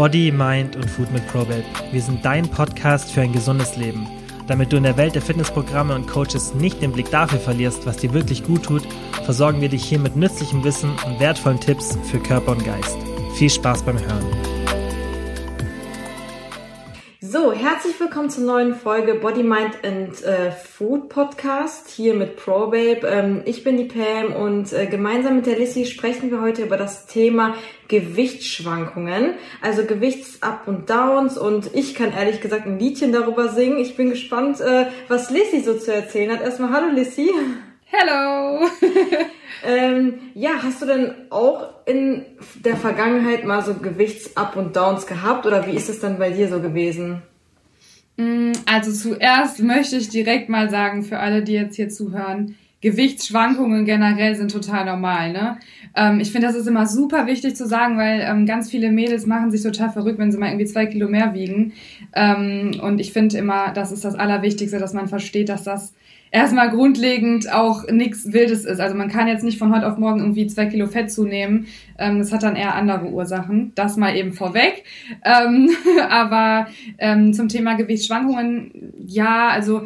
Body, 0.00 0.32
Mind 0.32 0.76
und 0.76 0.88
Food 0.88 1.12
mit 1.12 1.26
ProBabe. 1.28 1.62
Wir 1.92 2.00
sind 2.00 2.24
dein 2.24 2.48
Podcast 2.48 3.12
für 3.12 3.20
ein 3.20 3.34
gesundes 3.34 3.76
Leben. 3.76 4.08
Damit 4.46 4.72
du 4.72 4.78
in 4.78 4.84
der 4.84 4.96
Welt 4.96 5.14
der 5.14 5.20
Fitnessprogramme 5.20 5.94
und 5.94 6.08
Coaches 6.08 6.54
nicht 6.54 6.80
den 6.80 6.92
Blick 6.92 7.10
dafür 7.10 7.38
verlierst, 7.38 7.84
was 7.84 7.98
dir 7.98 8.14
wirklich 8.14 8.42
gut 8.42 8.62
tut, 8.62 8.82
versorgen 9.24 9.60
wir 9.60 9.68
dich 9.68 9.84
hier 9.84 9.98
mit 9.98 10.16
nützlichem 10.16 10.64
Wissen 10.64 10.92
und 11.04 11.20
wertvollen 11.20 11.60
Tipps 11.60 11.98
für 12.10 12.18
Körper 12.18 12.52
und 12.52 12.64
Geist. 12.64 12.96
Viel 13.34 13.50
Spaß 13.50 13.82
beim 13.82 13.98
Hören. 13.98 14.59
So, 17.40 17.54
herzlich 17.54 17.98
willkommen 17.98 18.28
zur 18.28 18.44
neuen 18.44 18.74
Folge 18.74 19.14
Body, 19.14 19.42
Mind 19.42 19.78
and 19.82 20.22
äh, 20.24 20.52
Food 20.52 21.08
Podcast 21.08 21.88
hier 21.88 22.12
mit 22.12 22.36
ProBabe. 22.36 23.06
Ähm, 23.06 23.40
ich 23.46 23.64
bin 23.64 23.78
die 23.78 23.86
Pam 23.86 24.34
und 24.34 24.74
äh, 24.74 24.84
gemeinsam 24.84 25.36
mit 25.36 25.46
der 25.46 25.56
Lissy 25.56 25.86
sprechen 25.86 26.30
wir 26.30 26.42
heute 26.42 26.62
über 26.62 26.76
das 26.76 27.06
Thema 27.06 27.54
Gewichtsschwankungen, 27.88 29.36
also 29.62 29.86
Gewichts-Up 29.86 30.68
und 30.68 30.90
Downs 30.90 31.38
und 31.38 31.74
ich 31.74 31.94
kann 31.94 32.12
ehrlich 32.12 32.42
gesagt 32.42 32.66
ein 32.66 32.78
Liedchen 32.78 33.10
darüber 33.10 33.48
singen. 33.48 33.78
Ich 33.78 33.96
bin 33.96 34.10
gespannt, 34.10 34.60
äh, 34.60 34.88
was 35.08 35.30
Lissy 35.30 35.60
so 35.60 35.78
zu 35.78 35.94
erzählen 35.94 36.32
hat. 36.32 36.42
Erstmal 36.42 36.74
hallo 36.74 36.92
Lissy. 36.92 37.30
Hello! 37.86 38.68
ähm, 39.66 40.18
ja, 40.34 40.62
hast 40.62 40.82
du 40.82 40.86
denn 40.86 41.14
auch 41.30 41.70
in 41.86 42.26
der 42.56 42.76
Vergangenheit 42.76 43.46
mal 43.46 43.64
so 43.64 43.72
Gewichts-Up 43.72 44.56
und 44.56 44.76
Downs 44.76 45.06
gehabt 45.06 45.46
oder 45.46 45.66
wie 45.66 45.74
ist 45.74 45.88
es 45.88 46.00
dann 46.00 46.18
bei 46.18 46.28
dir 46.28 46.50
so 46.50 46.60
gewesen? 46.60 47.22
Mm, 48.16 48.52
also 48.66 48.92
zuerst 48.92 49.62
möchte 49.62 49.96
ich 49.96 50.08
direkt 50.08 50.48
mal 50.48 50.70
sagen, 50.70 51.02
für 51.02 51.18
alle, 51.18 51.42
die 51.42 51.52
jetzt 51.52 51.76
hier 51.76 51.88
zuhören, 51.88 52.56
Gewichtsschwankungen 52.82 53.84
generell 53.84 54.34
sind 54.34 54.50
total 54.50 54.86
normal. 54.86 55.32
Ne? 55.32 55.58
Ähm, 55.94 56.18
ich 56.20 56.32
finde, 56.32 56.46
das 56.46 56.56
ist 56.56 56.66
immer 56.66 56.86
super 56.86 57.26
wichtig 57.26 57.54
zu 57.54 57.66
sagen, 57.66 57.98
weil 57.98 58.20
ähm, 58.22 58.46
ganz 58.46 58.70
viele 58.70 58.90
Mädels 58.90 59.26
machen 59.26 59.50
sich 59.50 59.62
total 59.62 59.90
verrückt, 59.90 60.18
wenn 60.18 60.32
sie 60.32 60.38
mal 60.38 60.48
irgendwie 60.48 60.66
zwei 60.66 60.86
Kilo 60.86 61.08
mehr 61.08 61.34
wiegen. 61.34 61.74
Ähm, 62.14 62.80
und 62.82 62.98
ich 62.98 63.12
finde 63.12 63.36
immer, 63.36 63.72
das 63.72 63.92
ist 63.92 64.04
das 64.04 64.14
Allerwichtigste, 64.14 64.78
dass 64.78 64.94
man 64.94 65.08
versteht, 65.08 65.50
dass 65.50 65.62
das 65.62 65.92
erstmal 66.30 66.70
grundlegend 66.70 67.52
auch 67.52 67.86
nichts 67.90 68.32
Wildes 68.32 68.64
ist. 68.64 68.80
Also 68.80 68.94
man 68.94 69.08
kann 69.08 69.28
jetzt 69.28 69.44
nicht 69.44 69.58
von 69.58 69.74
heute 69.74 69.86
auf 69.90 69.98
morgen 69.98 70.20
irgendwie 70.20 70.46
zwei 70.46 70.66
Kilo 70.66 70.86
Fett 70.86 71.10
zunehmen. 71.10 71.66
Ähm, 71.98 72.18
das 72.18 72.32
hat 72.32 72.42
dann 72.42 72.56
eher 72.56 72.74
andere 72.74 73.06
Ursachen. 73.06 73.72
Das 73.74 73.96
mal 73.96 74.16
eben 74.16 74.32
vorweg. 74.32 74.84
Ähm, 75.24 75.70
aber 76.08 76.68
ähm, 76.98 77.32
zum 77.32 77.48
Thema 77.48 77.74
Gewichtsschwankungen, 77.74 78.92
ja, 79.06 79.48
also 79.48 79.82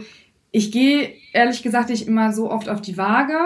ich 0.51 0.71
gehe 0.71 1.13
ehrlich 1.33 1.63
gesagt 1.63 1.91
nicht 1.91 2.07
immer 2.07 2.33
so 2.33 2.51
oft 2.51 2.69
auf 2.69 2.81
die 2.81 2.97
Waage. 2.97 3.39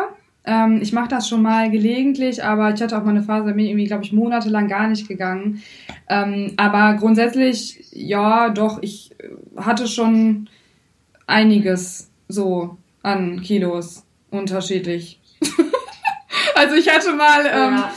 Ähm, 0.44 0.80
ich 0.82 0.92
mache 0.92 1.08
das 1.08 1.28
schon 1.28 1.42
mal 1.42 1.70
gelegentlich, 1.70 2.42
aber 2.42 2.74
ich 2.74 2.82
hatte 2.82 2.98
auch 2.98 3.04
mal 3.04 3.10
eine 3.10 3.22
Phase, 3.22 3.46
da 3.46 3.52
bin 3.52 3.64
ich 3.64 3.70
irgendwie, 3.70 3.86
glaube 3.86 4.04
ich, 4.04 4.12
monatelang 4.12 4.68
gar 4.68 4.88
nicht 4.88 5.08
gegangen. 5.08 5.62
Ähm, 6.08 6.52
aber 6.56 6.98
grundsätzlich, 6.98 7.84
ja, 7.92 8.48
doch, 8.48 8.82
ich 8.82 9.10
hatte 9.56 9.86
schon 9.86 10.48
einiges 11.26 12.10
so 12.28 12.76
an 13.02 13.40
Kilos 13.42 14.04
unterschiedlich. 14.30 15.20
also 16.54 16.74
ich 16.74 16.88
hatte 16.88 17.14
mal, 17.14 17.46
ähm, 17.46 17.74
ja. 17.74 17.92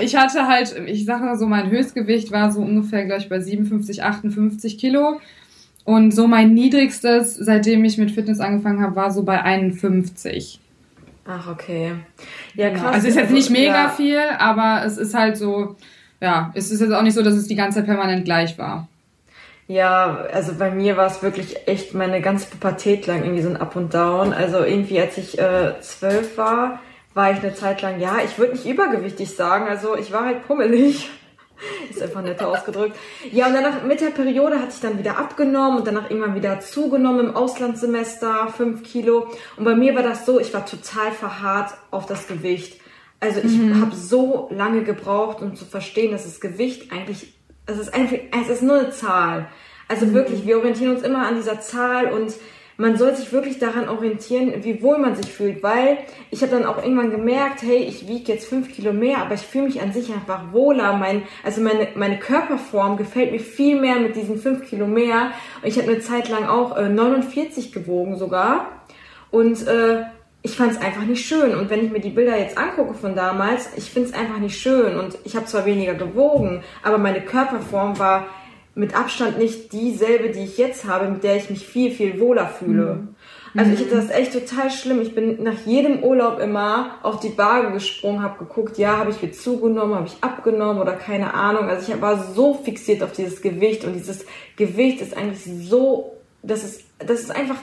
ich 0.00 0.16
hatte 0.16 0.46
halt, 0.46 0.74
ich 0.86 1.04
sage 1.04 1.24
mal 1.24 1.36
so, 1.36 1.46
mein 1.46 1.70
Höchstgewicht 1.70 2.30
war 2.32 2.50
so 2.50 2.60
ungefähr 2.60 3.04
gleich 3.04 3.28
bei 3.28 3.40
57, 3.40 4.02
58 4.02 4.78
Kilo. 4.78 5.20
Und 5.84 6.12
so 6.12 6.26
mein 6.26 6.52
niedrigstes, 6.52 7.36
seitdem 7.36 7.84
ich 7.84 7.96
mit 7.96 8.10
Fitness 8.10 8.40
angefangen 8.40 8.82
habe, 8.82 8.96
war 8.96 9.12
so 9.12 9.22
bei 9.22 9.42
51. 9.42 10.60
Ach, 11.28 11.48
okay. 11.48 11.92
Ja, 12.54 12.70
krass. 12.70 12.94
Also 12.94 13.08
ist 13.08 13.16
jetzt 13.16 13.32
nicht 13.32 13.50
mega 13.50 13.84
ja. 13.84 13.88
viel, 13.88 14.20
aber 14.38 14.84
es 14.84 14.96
ist 14.96 15.14
halt 15.14 15.36
so, 15.36 15.76
ja, 16.20 16.52
es 16.54 16.70
ist 16.70 16.80
jetzt 16.80 16.92
auch 16.92 17.02
nicht 17.02 17.14
so, 17.14 17.22
dass 17.22 17.34
es 17.34 17.46
die 17.46 17.54
ganze 17.54 17.78
Zeit 17.78 17.86
permanent 17.86 18.24
gleich 18.24 18.58
war. 18.58 18.88
Ja, 19.68 20.26
also 20.32 20.54
bei 20.54 20.70
mir 20.70 20.96
war 20.96 21.06
es 21.06 21.22
wirklich 21.22 21.66
echt 21.66 21.92
meine 21.92 22.20
ganze 22.20 22.48
Pubertät 22.48 23.06
lang 23.06 23.24
irgendwie 23.24 23.42
so 23.42 23.48
ein 23.48 23.56
Up 23.56 23.74
und 23.74 23.92
Down. 23.92 24.32
Also 24.32 24.64
irgendwie, 24.64 25.00
als 25.00 25.18
ich 25.18 25.38
äh, 25.38 25.74
zwölf 25.80 26.38
war, 26.38 26.80
war 27.14 27.32
ich 27.32 27.38
eine 27.38 27.54
Zeit 27.54 27.82
lang, 27.82 27.98
ja, 27.98 28.18
ich 28.24 28.38
würde 28.38 28.52
nicht 28.52 28.66
übergewichtig 28.66 29.34
sagen, 29.34 29.66
also 29.68 29.96
ich 29.96 30.12
war 30.12 30.24
halt 30.24 30.46
pummelig. 30.46 31.10
Ist 31.90 32.02
einfach 32.02 32.22
netter 32.22 32.48
ausgedrückt. 32.48 32.94
Ja, 33.32 33.46
und 33.46 33.54
danach 33.54 33.82
mit 33.82 34.02
der 34.02 34.10
Periode 34.10 34.60
hatte 34.60 34.72
ich 34.74 34.80
dann 34.80 34.98
wieder 34.98 35.16
abgenommen 35.16 35.78
und 35.78 35.86
danach 35.86 36.10
irgendwann 36.10 36.34
wieder 36.34 36.60
zugenommen 36.60 37.28
im 37.28 37.34
Auslandssemester, 37.34 38.48
fünf 38.54 38.82
Kilo. 38.82 39.28
Und 39.56 39.64
bei 39.64 39.74
mir 39.74 39.94
war 39.94 40.02
das 40.02 40.26
so, 40.26 40.38
ich 40.38 40.52
war 40.52 40.66
total 40.66 41.12
verharrt 41.12 41.72
auf 41.90 42.04
das 42.04 42.26
Gewicht. 42.26 42.78
Also 43.20 43.40
ich 43.40 43.52
mhm. 43.52 43.80
habe 43.80 43.96
so 43.96 44.50
lange 44.52 44.84
gebraucht, 44.84 45.40
um 45.40 45.56
zu 45.56 45.64
verstehen, 45.64 46.12
dass 46.12 46.24
das 46.24 46.40
Gewicht 46.40 46.92
eigentlich 46.92 47.32
es 47.66 47.78
ist 47.78 47.94
einfach, 47.94 48.16
es 48.42 48.48
ist 48.48 48.62
nur 48.62 48.78
eine 48.78 48.90
Zahl. 48.90 49.48
Also 49.88 50.06
mhm. 50.06 50.14
wirklich, 50.14 50.46
wir 50.46 50.58
orientieren 50.58 50.94
uns 50.94 51.02
immer 51.02 51.26
an 51.26 51.36
dieser 51.36 51.60
Zahl 51.60 52.12
und 52.12 52.34
man 52.78 52.98
soll 52.98 53.16
sich 53.16 53.32
wirklich 53.32 53.58
daran 53.58 53.88
orientieren, 53.88 54.52
wie 54.62 54.82
wohl 54.82 54.98
man 54.98 55.16
sich 55.16 55.32
fühlt, 55.32 55.62
weil 55.62 55.98
ich 56.30 56.42
habe 56.42 56.52
dann 56.52 56.66
auch 56.66 56.76
irgendwann 56.76 57.10
gemerkt, 57.10 57.62
hey, 57.62 57.78
ich 57.78 58.06
wiege 58.06 58.30
jetzt 58.32 58.46
fünf 58.46 58.70
Kilo 58.74 58.92
mehr, 58.92 59.18
aber 59.18 59.34
ich 59.34 59.40
fühle 59.40 59.64
mich 59.64 59.80
an 59.80 59.92
sich 59.92 60.12
einfach 60.12 60.52
wohler. 60.52 60.92
Mein, 60.94 61.22
also 61.42 61.62
meine, 61.62 61.88
meine 61.94 62.18
Körperform 62.18 62.98
gefällt 62.98 63.32
mir 63.32 63.40
viel 63.40 63.80
mehr 63.80 63.96
mit 63.96 64.14
diesen 64.14 64.38
fünf 64.38 64.68
Kilo 64.68 64.86
mehr. 64.86 65.30
Und 65.62 65.68
ich 65.68 65.78
habe 65.78 65.90
eine 65.90 66.00
Zeit 66.00 66.28
lang 66.28 66.46
auch 66.46 66.76
äh, 66.76 66.90
49 66.90 67.72
gewogen 67.72 68.18
sogar. 68.18 68.82
Und 69.30 69.66
äh, 69.66 70.02
ich 70.46 70.56
fand 70.56 70.70
es 70.70 70.80
einfach 70.80 71.02
nicht 71.02 71.26
schön. 71.26 71.56
Und 71.56 71.70
wenn 71.70 71.84
ich 71.84 71.90
mir 71.90 71.98
die 71.98 72.10
Bilder 72.10 72.38
jetzt 72.38 72.56
angucke 72.56 72.94
von 72.94 73.16
damals, 73.16 73.70
ich 73.76 73.90
finde 73.90 74.10
es 74.10 74.14
einfach 74.14 74.38
nicht 74.38 74.56
schön. 74.56 74.96
Und 74.96 75.18
ich 75.24 75.34
habe 75.34 75.46
zwar 75.46 75.66
weniger 75.66 75.94
gewogen, 75.94 76.62
aber 76.84 76.98
meine 76.98 77.20
Körperform 77.20 77.98
war 77.98 78.28
mit 78.76 78.94
Abstand 78.94 79.38
nicht 79.38 79.72
dieselbe, 79.72 80.30
die 80.30 80.44
ich 80.44 80.56
jetzt 80.56 80.84
habe, 80.84 81.08
mit 81.08 81.24
der 81.24 81.36
ich 81.36 81.50
mich 81.50 81.66
viel, 81.66 81.90
viel 81.90 82.20
wohler 82.20 82.46
fühle. 82.46 82.94
Mhm. 82.94 83.08
Also 83.58 83.72
ich 83.72 83.80
hatte 83.80 83.96
das 83.96 84.10
echt 84.10 84.34
total 84.34 84.70
schlimm. 84.70 85.02
Ich 85.02 85.16
bin 85.16 85.42
nach 85.42 85.66
jedem 85.66 86.04
Urlaub 86.04 86.38
immer 86.38 86.92
auf 87.02 87.18
die 87.18 87.36
Waage 87.36 87.72
gesprungen, 87.72 88.22
habe 88.22 88.38
geguckt, 88.38 88.78
ja, 88.78 88.98
habe 88.98 89.10
ich 89.10 89.16
viel 89.16 89.32
zugenommen, 89.32 89.96
habe 89.96 90.06
ich 90.06 90.22
abgenommen 90.22 90.80
oder 90.80 90.92
keine 90.92 91.34
Ahnung. 91.34 91.68
Also 91.68 91.90
ich 91.90 92.00
war 92.00 92.22
so 92.34 92.54
fixiert 92.54 93.02
auf 93.02 93.10
dieses 93.10 93.42
Gewicht 93.42 93.84
und 93.84 93.94
dieses 93.94 94.26
Gewicht 94.54 95.00
ist 95.00 95.16
eigentlich 95.16 95.42
so, 95.68 96.12
das 96.42 96.62
ist, 96.62 96.84
das 96.98 97.20
ist 97.20 97.34
einfach 97.34 97.56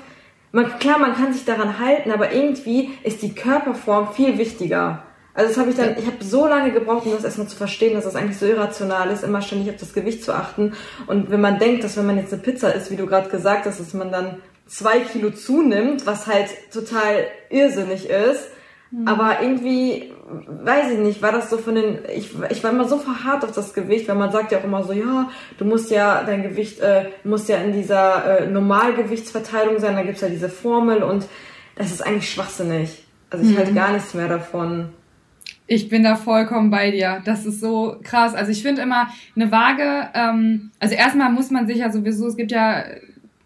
man, 0.54 0.80
klar, 0.80 1.00
man 1.00 1.16
kann 1.16 1.34
sich 1.34 1.46
daran 1.46 1.80
halten, 1.80 2.12
aber 2.12 2.32
irgendwie 2.32 2.92
ist 3.04 3.22
die 3.24 3.34
Körperform 3.34 4.14
viel 4.14 4.38
wichtiger. 4.38 5.04
Also 5.34 5.50
das 5.50 5.58
habe 5.58 5.72
ich 5.72 5.76
dann, 5.76 5.98
ich 5.98 6.06
habe 6.06 6.24
so 6.24 6.48
lange 6.48 6.72
gebraucht, 6.72 7.08
um 7.08 7.12
das 7.12 7.24
erstmal 7.24 7.48
zu 7.48 7.56
verstehen, 7.56 7.96
dass 7.96 8.04
das 8.04 8.16
eigentlich 8.16 8.38
so 8.38 8.46
irrational 8.46 9.10
ist, 9.10 9.24
immer 9.24 9.42
ständig 9.42 9.74
auf 9.74 9.80
das 9.80 9.94
Gewicht 9.94 10.24
zu 10.24 10.32
achten. 10.32 10.74
Und 11.08 11.32
wenn 11.32 11.42
man 11.42 11.58
denkt, 11.58 11.84
dass 11.84 11.98
wenn 11.98 12.06
man 12.06 12.18
jetzt 12.18 12.32
eine 12.32 12.44
Pizza 12.44 12.74
isst, 12.74 12.92
wie 12.92 12.96
du 12.96 13.08
gerade 13.08 13.30
gesagt 13.30 13.66
hast, 13.66 13.80
dass 13.80 13.96
man 13.96 14.12
dann 14.12 14.38
zwei 14.68 15.00
Kilo 15.00 15.32
zunimmt, 15.32 16.06
was 16.06 16.28
halt 16.28 16.50
total 16.72 17.26
irrsinnig 17.50 18.10
ist, 18.10 18.48
Mhm. 18.94 19.08
Aber 19.08 19.42
irgendwie, 19.42 20.12
weiß 20.48 20.92
ich 20.92 21.00
nicht, 21.00 21.22
war 21.22 21.32
das 21.32 21.50
so 21.50 21.58
von 21.58 21.76
den, 21.76 21.98
ich, 22.16 22.30
ich 22.52 22.64
war 22.64 22.72
immer 22.72 22.88
so 22.88 23.00
verharrt 23.00 23.44
auf 23.44 23.52
das 23.52 23.74
Gewicht, 23.74 24.08
weil 24.08 24.16
man 24.16 24.32
sagt 24.32 24.52
ja 24.52 24.60
auch 24.60 24.64
immer 24.64 24.84
so, 24.84 24.94
ja, 24.94 25.30
du 25.58 25.66
musst 25.66 25.90
ja, 25.90 26.24
dein 26.24 26.44
Gewicht, 26.44 26.80
äh, 26.80 27.06
musst 27.24 27.50
ja 27.50 27.58
in 27.58 27.74
dieser 27.74 28.42
äh, 28.42 28.48
Normalgewichtsverteilung 28.48 29.80
sein, 29.80 29.96
da 29.96 30.04
gibt's 30.04 30.22
ja 30.22 30.30
diese 30.30 30.50
Formel 30.50 31.02
und 31.02 31.26
das 31.76 31.92
ist 31.92 32.06
eigentlich 32.06 32.30
schwachsinnig. 32.30 33.04
Also 33.32 33.46
ich 33.46 33.56
mhm. 33.56 33.58
halte 33.58 33.74
gar 33.74 33.92
nichts 33.94 34.14
mehr 34.14 34.28
davon. 34.28 34.90
Ich 35.66 35.90
bin 35.90 36.04
da 36.04 36.16
vollkommen 36.16 36.70
bei 36.70 36.92
dir. 36.92 37.24
Das 37.26 37.48
ist 37.48 37.62
so 37.62 37.98
krass. 38.04 38.36
Also 38.36 38.52
ich 38.52 38.62
finde 38.62 38.84
immer 38.84 39.08
eine 39.36 39.52
Waage, 39.52 40.10
ähm, 40.14 40.72
also 40.80 40.94
erstmal 40.94 41.32
muss 41.32 41.50
man 41.50 41.66
sich 41.66 41.78
ja 41.78 41.92
sowieso, 41.92 42.28
es 42.28 42.36
gibt 42.36 42.52
ja 42.52 42.84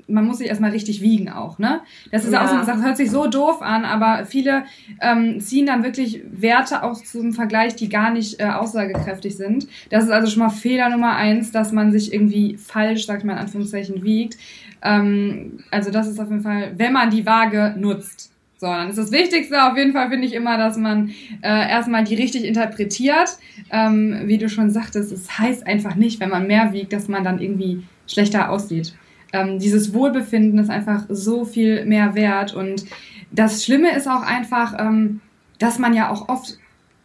man 0.07 0.25
muss 0.25 0.37
sich 0.37 0.47
erstmal 0.47 0.71
richtig 0.71 1.01
wiegen 1.01 1.29
auch, 1.29 1.59
ne? 1.59 1.81
Das 2.11 2.23
ist 2.23 2.33
ja. 2.33 2.43
auch 2.43 2.47
so 2.47 2.55
eine 2.55 2.65
Sache, 2.65 2.81
hört 2.83 2.97
sich 2.97 3.11
so 3.11 3.27
doof 3.27 3.61
an, 3.61 3.85
aber 3.85 4.25
viele 4.25 4.63
ähm, 5.01 5.39
ziehen 5.39 5.65
dann 5.65 5.83
wirklich 5.83 6.21
Werte 6.31 6.83
auch 6.83 7.01
zum 7.03 7.33
Vergleich, 7.33 7.75
die 7.75 7.89
gar 7.89 8.11
nicht 8.11 8.39
äh, 8.39 8.45
aussagekräftig 8.45 9.35
sind. 9.35 9.67
Das 9.89 10.05
ist 10.05 10.11
also 10.11 10.29
schon 10.29 10.39
mal 10.39 10.49
Fehler 10.49 10.89
Nummer 10.89 11.15
eins, 11.15 11.51
dass 11.51 11.71
man 11.71 11.91
sich 11.91 12.13
irgendwie 12.13 12.57
falsch, 12.57 13.05
sagt 13.05 13.25
man 13.25 13.35
in 13.35 13.41
Anführungszeichen, 13.43 14.03
wiegt. 14.03 14.37
Ähm, 14.81 15.59
also 15.71 15.91
das 15.91 16.07
ist 16.07 16.19
auf 16.19 16.29
jeden 16.29 16.43
Fall, 16.43 16.71
wenn 16.77 16.93
man 16.93 17.09
die 17.09 17.25
Waage 17.25 17.75
nutzt. 17.77 18.31
So, 18.59 18.65
dann 18.65 18.89
ist 18.89 18.97
das 18.97 19.11
Wichtigste 19.11 19.63
auf 19.63 19.77
jeden 19.77 19.93
Fall, 19.93 20.09
finde 20.09 20.25
ich 20.25 20.33
immer, 20.33 20.57
dass 20.57 20.77
man 20.77 21.11
äh, 21.43 21.69
erstmal 21.69 22.03
die 22.05 22.15
richtig 22.15 22.43
interpretiert. 22.43 23.37
Ähm, 23.71 24.21
wie 24.25 24.39
du 24.39 24.49
schon 24.49 24.71
sagtest, 24.71 25.11
es 25.11 25.37
heißt 25.37 25.67
einfach 25.67 25.95
nicht, 25.95 26.19
wenn 26.19 26.29
man 26.29 26.47
mehr 26.47 26.73
wiegt, 26.73 26.91
dass 26.91 27.07
man 27.07 27.23
dann 27.23 27.39
irgendwie 27.39 27.83
schlechter 28.07 28.49
aussieht 28.49 28.93
ähm, 29.33 29.59
dieses 29.59 29.93
Wohlbefinden 29.93 30.59
ist 30.59 30.69
einfach 30.69 31.05
so 31.09 31.45
viel 31.45 31.85
mehr 31.85 32.15
wert. 32.15 32.53
Und 32.53 32.85
das 33.31 33.63
Schlimme 33.63 33.95
ist 33.95 34.07
auch 34.07 34.21
einfach, 34.21 34.75
ähm, 34.79 35.21
dass 35.59 35.79
man 35.79 35.93
ja 35.93 36.09
auch 36.09 36.29
oft 36.29 36.57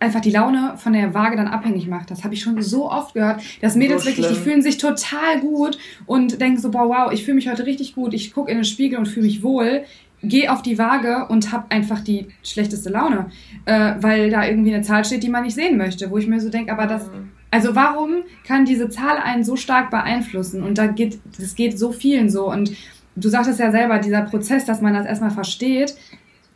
einfach 0.02 0.20
die 0.20 0.30
Laune 0.30 0.74
von 0.76 0.92
der 0.92 1.14
Waage 1.14 1.36
dann 1.36 1.46
abhängig 1.46 1.86
macht. 1.86 2.10
Das 2.10 2.24
habe 2.24 2.34
ich 2.34 2.42
schon 2.42 2.60
so 2.60 2.90
oft 2.90 3.14
gehört, 3.14 3.40
dass 3.60 3.76
Mädels 3.76 4.02
so 4.02 4.08
wirklich, 4.08 4.26
die 4.26 4.34
fühlen 4.34 4.60
sich 4.60 4.78
total 4.78 5.40
gut 5.40 5.78
und 6.06 6.40
denken 6.40 6.58
so, 6.58 6.72
boah, 6.72 6.88
wow, 6.88 7.12
ich 7.12 7.24
fühle 7.24 7.36
mich 7.36 7.48
heute 7.48 7.66
richtig 7.66 7.94
gut, 7.94 8.12
ich 8.12 8.34
gucke 8.34 8.50
in 8.50 8.58
den 8.58 8.64
Spiegel 8.64 8.98
und 8.98 9.06
fühle 9.06 9.26
mich 9.26 9.44
wohl, 9.44 9.84
gehe 10.22 10.52
auf 10.52 10.62
die 10.62 10.78
Waage 10.78 11.26
und 11.28 11.52
habe 11.52 11.70
einfach 11.70 12.00
die 12.00 12.26
schlechteste 12.42 12.90
Laune, 12.90 13.30
äh, 13.64 13.94
weil 14.00 14.30
da 14.30 14.44
irgendwie 14.44 14.74
eine 14.74 14.82
Zahl 14.82 15.04
steht, 15.04 15.22
die 15.22 15.28
man 15.28 15.44
nicht 15.44 15.54
sehen 15.54 15.76
möchte, 15.76 16.10
wo 16.10 16.19
ich 16.19 16.26
mir 16.26 16.40
so 16.40 16.48
denke, 16.48 16.72
aber 16.72 16.86
das, 16.86 17.08
Also 17.52 17.76
warum 17.76 18.25
kann 18.46 18.64
diese 18.64 18.88
Zahl 18.88 19.19
einen 19.19 19.44
so 19.44 19.56
stark 19.56 19.90
beeinflussen? 19.90 20.62
Und 20.62 20.78
da 20.78 20.87
geht, 20.87 21.20
das 21.38 21.54
geht 21.54 21.78
so 21.78 21.93
vielen 21.93 22.31
so. 22.31 22.50
Und 22.50 22.72
du 23.14 23.28
sagtest 23.28 23.60
ja 23.60 23.70
selber, 23.70 23.99
dieser 23.99 24.22
Prozess, 24.22 24.64
dass 24.64 24.81
man 24.81 24.94
das 24.94 25.06
erstmal 25.06 25.31
versteht, 25.31 25.94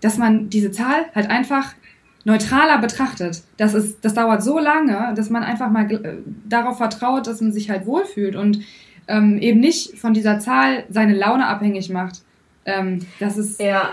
dass 0.01 0.17
man 0.17 0.49
diese 0.49 0.71
Zahl 0.71 1.05
halt 1.15 1.29
einfach 1.29 1.75
neutraler 2.25 2.79
betrachtet. 2.79 3.43
Das 3.59 3.75
ist, 3.75 4.05
das 4.05 4.15
dauert 4.15 4.43
so 4.43 4.59
lange, 4.59 5.13
dass 5.15 5.29
man 5.29 5.43
einfach 5.43 5.71
mal 5.71 5.91
äh, 5.93 6.17
darauf 6.49 6.79
vertraut, 6.79 7.27
dass 7.27 7.43
man 7.43 7.53
sich 7.53 7.69
halt 7.69 7.87
wohlfühlt 7.87 8.35
und 8.35 8.61
ähm, 9.07 9.39
eben 9.39 9.61
nicht 9.61 9.99
von 9.99 10.15
dieser 10.15 10.41
Zahl 10.41 10.85
seine 10.89 11.15
Laune 11.15 11.47
abhängig 11.47 11.91
macht. 11.91 12.23
Ähm, 12.65 13.01
das 13.21 13.37
ist 13.37 13.61
ja. 13.61 13.91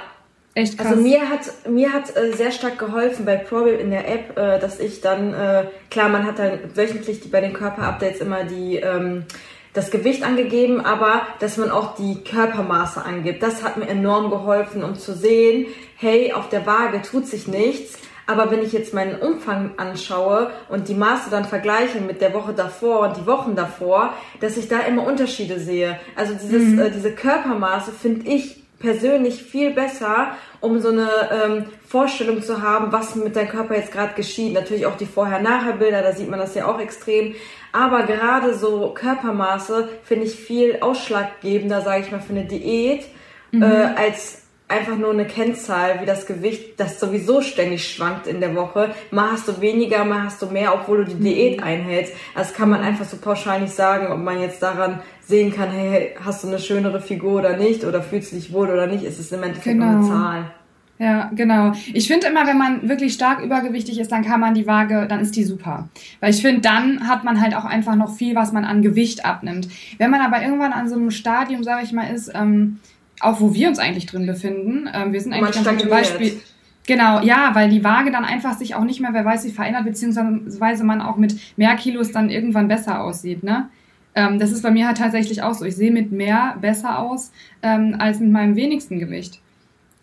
Echt 0.55 0.77
krass. 0.77 0.87
Also 0.87 1.01
mir 1.01 1.29
hat 1.29 1.67
mir 1.67 1.93
hat 1.93 2.15
äh, 2.15 2.33
sehr 2.33 2.51
stark 2.51 2.77
geholfen 2.77 3.25
bei 3.25 3.37
Probable 3.37 3.73
in 3.73 3.89
der 3.89 4.07
App, 4.07 4.37
äh, 4.37 4.59
dass 4.59 4.79
ich 4.79 5.01
dann 5.01 5.33
äh, 5.33 5.65
klar, 5.89 6.09
man 6.09 6.25
hat 6.25 6.37
dann 6.37 6.59
wöchentlich 6.75 7.21
die, 7.21 7.29
bei 7.29 7.41
den 7.41 7.53
Körperupdates 7.53 8.21
immer 8.21 8.43
die 8.43 8.77
ähm, 8.77 9.25
das 9.73 9.89
Gewicht 9.89 10.23
angegeben, 10.23 10.81
aber 10.81 11.23
dass 11.39 11.57
man 11.57 11.71
auch 11.71 11.95
die 11.95 12.23
Körpermaße 12.23 13.03
angibt. 13.03 13.41
Das 13.41 13.63
hat 13.63 13.77
mir 13.77 13.87
enorm 13.87 14.29
geholfen, 14.29 14.83
um 14.83 14.95
zu 14.95 15.15
sehen, 15.15 15.65
hey, 15.97 16.31
auf 16.31 16.49
der 16.49 16.65
Waage 16.67 17.01
tut 17.01 17.25
sich 17.27 17.47
nichts. 17.47 17.97
Aber 18.25 18.51
wenn 18.51 18.61
ich 18.61 18.71
jetzt 18.71 18.93
meinen 18.93 19.19
Umfang 19.19 19.71
anschaue 19.77 20.51
und 20.69 20.87
die 20.87 20.93
Maße 20.93 21.29
dann 21.29 21.43
vergleiche 21.43 21.99
mit 21.99 22.21
der 22.21 22.33
Woche 22.33 22.53
davor 22.53 23.01
und 23.01 23.17
die 23.17 23.25
Wochen 23.25 23.55
davor, 23.55 24.13
dass 24.39 24.55
ich 24.55 24.69
da 24.69 24.79
immer 24.81 25.05
Unterschiede 25.05 25.59
sehe. 25.59 25.99
Also 26.15 26.33
dieses, 26.33 26.63
mhm. 26.63 26.79
äh, 26.79 26.89
diese 26.91 27.11
Körpermaße 27.11 27.91
finde 27.91 28.29
ich 28.29 28.62
persönlich 28.83 29.41
viel 29.41 29.71
besser, 29.71 30.35
um 30.59 30.79
so 30.79 30.89
eine 30.89 31.09
ähm, 31.31 31.65
Vorstellung 31.87 32.43
zu 32.43 32.61
haben, 32.61 32.91
was 32.91 33.15
mit 33.15 33.35
deinem 33.35 33.47
Körper 33.47 33.75
jetzt 33.75 33.93
gerade 33.93 34.13
geschieht. 34.13 34.53
Natürlich 34.53 34.85
auch 34.85 34.97
die 34.97 35.05
Vorher-Nachher-Bilder, 35.05 36.01
da 36.01 36.11
sieht 36.11 36.29
man 36.29 36.39
das 36.39 36.53
ja 36.53 36.67
auch 36.67 36.79
extrem. 36.79 37.33
Aber 37.71 38.03
gerade 38.03 38.53
so 38.55 38.89
Körpermaße 38.93 39.87
finde 40.03 40.25
ich 40.25 40.35
viel 40.35 40.79
ausschlaggebender, 40.81 41.81
sage 41.81 42.03
ich 42.03 42.11
mal, 42.11 42.19
für 42.19 42.33
eine 42.33 42.45
Diät, 42.45 43.05
mhm. 43.51 43.63
äh, 43.63 43.93
als 43.95 44.42
einfach 44.67 44.97
nur 44.97 45.11
eine 45.11 45.25
Kennzahl, 45.25 46.01
wie 46.01 46.05
das 46.05 46.25
Gewicht, 46.25 46.79
das 46.79 46.99
sowieso 46.99 47.41
ständig 47.41 47.87
schwankt 47.87 48.27
in 48.27 48.39
der 48.39 48.55
Woche. 48.55 48.93
Mal 49.11 49.31
hast 49.31 49.47
du 49.47 49.61
weniger, 49.61 50.03
mal 50.05 50.23
hast 50.23 50.41
du 50.41 50.47
mehr, 50.47 50.73
obwohl 50.73 51.05
du 51.05 51.13
die 51.13 51.23
Diät 51.23 51.57
mhm. 51.57 51.63
einhältst. 51.63 52.13
Also 52.33 52.49
das 52.49 52.57
kann 52.57 52.69
man 52.69 52.81
einfach 52.81 53.05
so 53.05 53.17
pauschal 53.17 53.61
nicht 53.61 53.73
sagen, 53.73 54.07
ob 54.11 54.19
man 54.19 54.39
jetzt 54.39 54.61
daran 54.63 55.01
sehen 55.21 55.53
kann, 55.53 55.69
hey, 55.69 56.15
hast 56.23 56.43
du 56.43 56.47
eine 56.47 56.59
schönere 56.59 56.99
Figur 56.99 57.39
oder 57.39 57.57
nicht 57.57 57.85
oder 57.85 58.01
fühlst 58.01 58.31
du 58.31 58.35
dich 58.35 58.51
wohl 58.51 58.69
oder 58.69 58.87
nicht, 58.87 59.03
ist 59.03 59.19
es 59.19 59.31
im 59.31 59.43
Endeffekt 59.43 59.79
genau. 59.79 59.97
eine 59.97 60.07
Zahl. 60.07 60.51
Ja, 60.99 61.31
genau. 61.33 61.73
Ich 61.93 62.07
finde 62.07 62.27
immer, 62.27 62.45
wenn 62.45 62.57
man 62.57 62.87
wirklich 62.87 63.13
stark 63.13 63.41
übergewichtig 63.43 63.99
ist, 63.99 64.11
dann 64.11 64.23
kann 64.23 64.39
man 64.39 64.53
die 64.53 64.67
Waage, 64.67 65.07
dann 65.09 65.19
ist 65.21 65.35
die 65.35 65.43
super. 65.43 65.89
Weil 66.19 66.29
ich 66.29 66.41
finde, 66.41 66.61
dann 66.61 67.07
hat 67.07 67.23
man 67.23 67.41
halt 67.41 67.55
auch 67.55 67.65
einfach 67.65 67.95
noch 67.95 68.15
viel, 68.15 68.35
was 68.35 68.53
man 68.53 68.63
an 68.63 68.81
Gewicht 68.81 69.25
abnimmt. 69.25 69.67
Wenn 69.97 70.11
man 70.11 70.21
aber 70.21 70.41
irgendwann 70.41 70.71
an 70.71 70.87
so 70.87 70.95
einem 70.95 71.11
Stadium, 71.11 71.63
sage 71.63 71.83
ich 71.83 71.93
mal, 71.93 72.07
ist, 72.13 72.31
ähm, 72.33 72.79
auch 73.19 73.39
wo 73.39 73.53
wir 73.53 73.67
uns 73.67 73.79
eigentlich 73.79 74.05
drin 74.05 74.25
befinden, 74.25 74.89
ähm, 74.93 75.13
wir 75.13 75.21
sind 75.21 75.33
eigentlich 75.33 75.63
ganz 75.63 75.81
zum 75.81 75.89
Beispiel. 75.89 76.41
Genau, 76.85 77.21
ja, 77.21 77.51
weil 77.53 77.69
die 77.69 77.83
Waage 77.83 78.11
dann 78.11 78.25
einfach 78.25 78.57
sich 78.57 78.75
auch 78.75 78.83
nicht 78.83 78.99
mehr, 78.99 79.11
wer 79.13 79.23
weiß, 79.23 79.45
wie 79.45 79.51
verändert, 79.51 79.85
beziehungsweise 79.85 80.83
man 80.83 81.01
auch 81.01 81.15
mit 81.15 81.37
mehr 81.55 81.75
Kilos 81.75 82.11
dann 82.11 82.29
irgendwann 82.29 82.67
besser 82.67 83.01
aussieht, 83.01 83.43
ne? 83.43 83.69
Ähm, 84.15 84.37
das 84.37 84.51
ist 84.51 84.61
bei 84.61 84.69
mir 84.69 84.87
halt 84.87 84.97
tatsächlich 84.97 85.41
auch 85.41 85.53
so. 85.53 85.65
Ich 85.65 85.75
sehe 85.75 85.91
mit 85.91 86.11
mehr 86.11 86.57
besser 86.61 86.99
aus 86.99 87.31
ähm, 87.63 87.95
als 87.97 88.19
mit 88.19 88.31
meinem 88.31 88.55
wenigsten 88.55 88.99
Gewicht. 88.99 89.39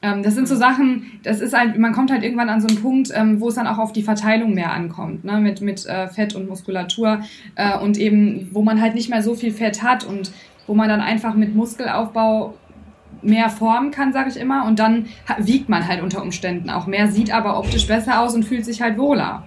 Ähm, 0.02 0.22
das 0.22 0.34
sind 0.34 0.48
so 0.48 0.56
Sachen, 0.56 1.20
das 1.22 1.40
ist 1.40 1.56
halt, 1.56 1.78
man 1.78 1.92
kommt 1.92 2.10
halt 2.10 2.22
irgendwann 2.22 2.48
an 2.48 2.60
so 2.60 2.68
einen 2.68 2.80
Punkt, 2.80 3.10
ähm, 3.14 3.40
wo 3.40 3.48
es 3.48 3.54
dann 3.54 3.66
auch 3.66 3.78
auf 3.78 3.92
die 3.92 4.02
Verteilung 4.02 4.54
mehr 4.54 4.72
ankommt, 4.72 5.24
ne? 5.24 5.38
mit, 5.38 5.60
mit 5.60 5.84
äh, 5.86 6.08
Fett 6.08 6.34
und 6.34 6.48
Muskulatur 6.48 7.20
äh, 7.54 7.78
und 7.78 7.98
eben, 7.98 8.48
wo 8.52 8.62
man 8.62 8.80
halt 8.80 8.94
nicht 8.94 9.10
mehr 9.10 9.22
so 9.22 9.34
viel 9.34 9.52
Fett 9.52 9.82
hat 9.82 10.04
und 10.04 10.32
wo 10.66 10.74
man 10.74 10.88
dann 10.88 11.00
einfach 11.00 11.34
mit 11.34 11.54
Muskelaufbau 11.54 12.54
mehr 13.22 13.50
formen 13.50 13.90
kann, 13.90 14.12
sage 14.12 14.31
ich 14.31 14.37
immer, 14.37 14.64
und 14.67 14.78
dann 14.78 15.08
wiegt 15.38 15.69
man 15.69 15.87
halt 15.87 16.02
unter 16.02 16.22
Umständen 16.22 16.70
auch 16.70 16.87
mehr, 16.87 17.08
sieht 17.08 17.32
aber 17.32 17.58
optisch 17.58 17.87
besser 17.87 18.20
aus 18.20 18.34
und 18.34 18.44
fühlt 18.44 18.64
sich 18.64 18.82
halt 18.82 18.99
wohler. 18.99 19.44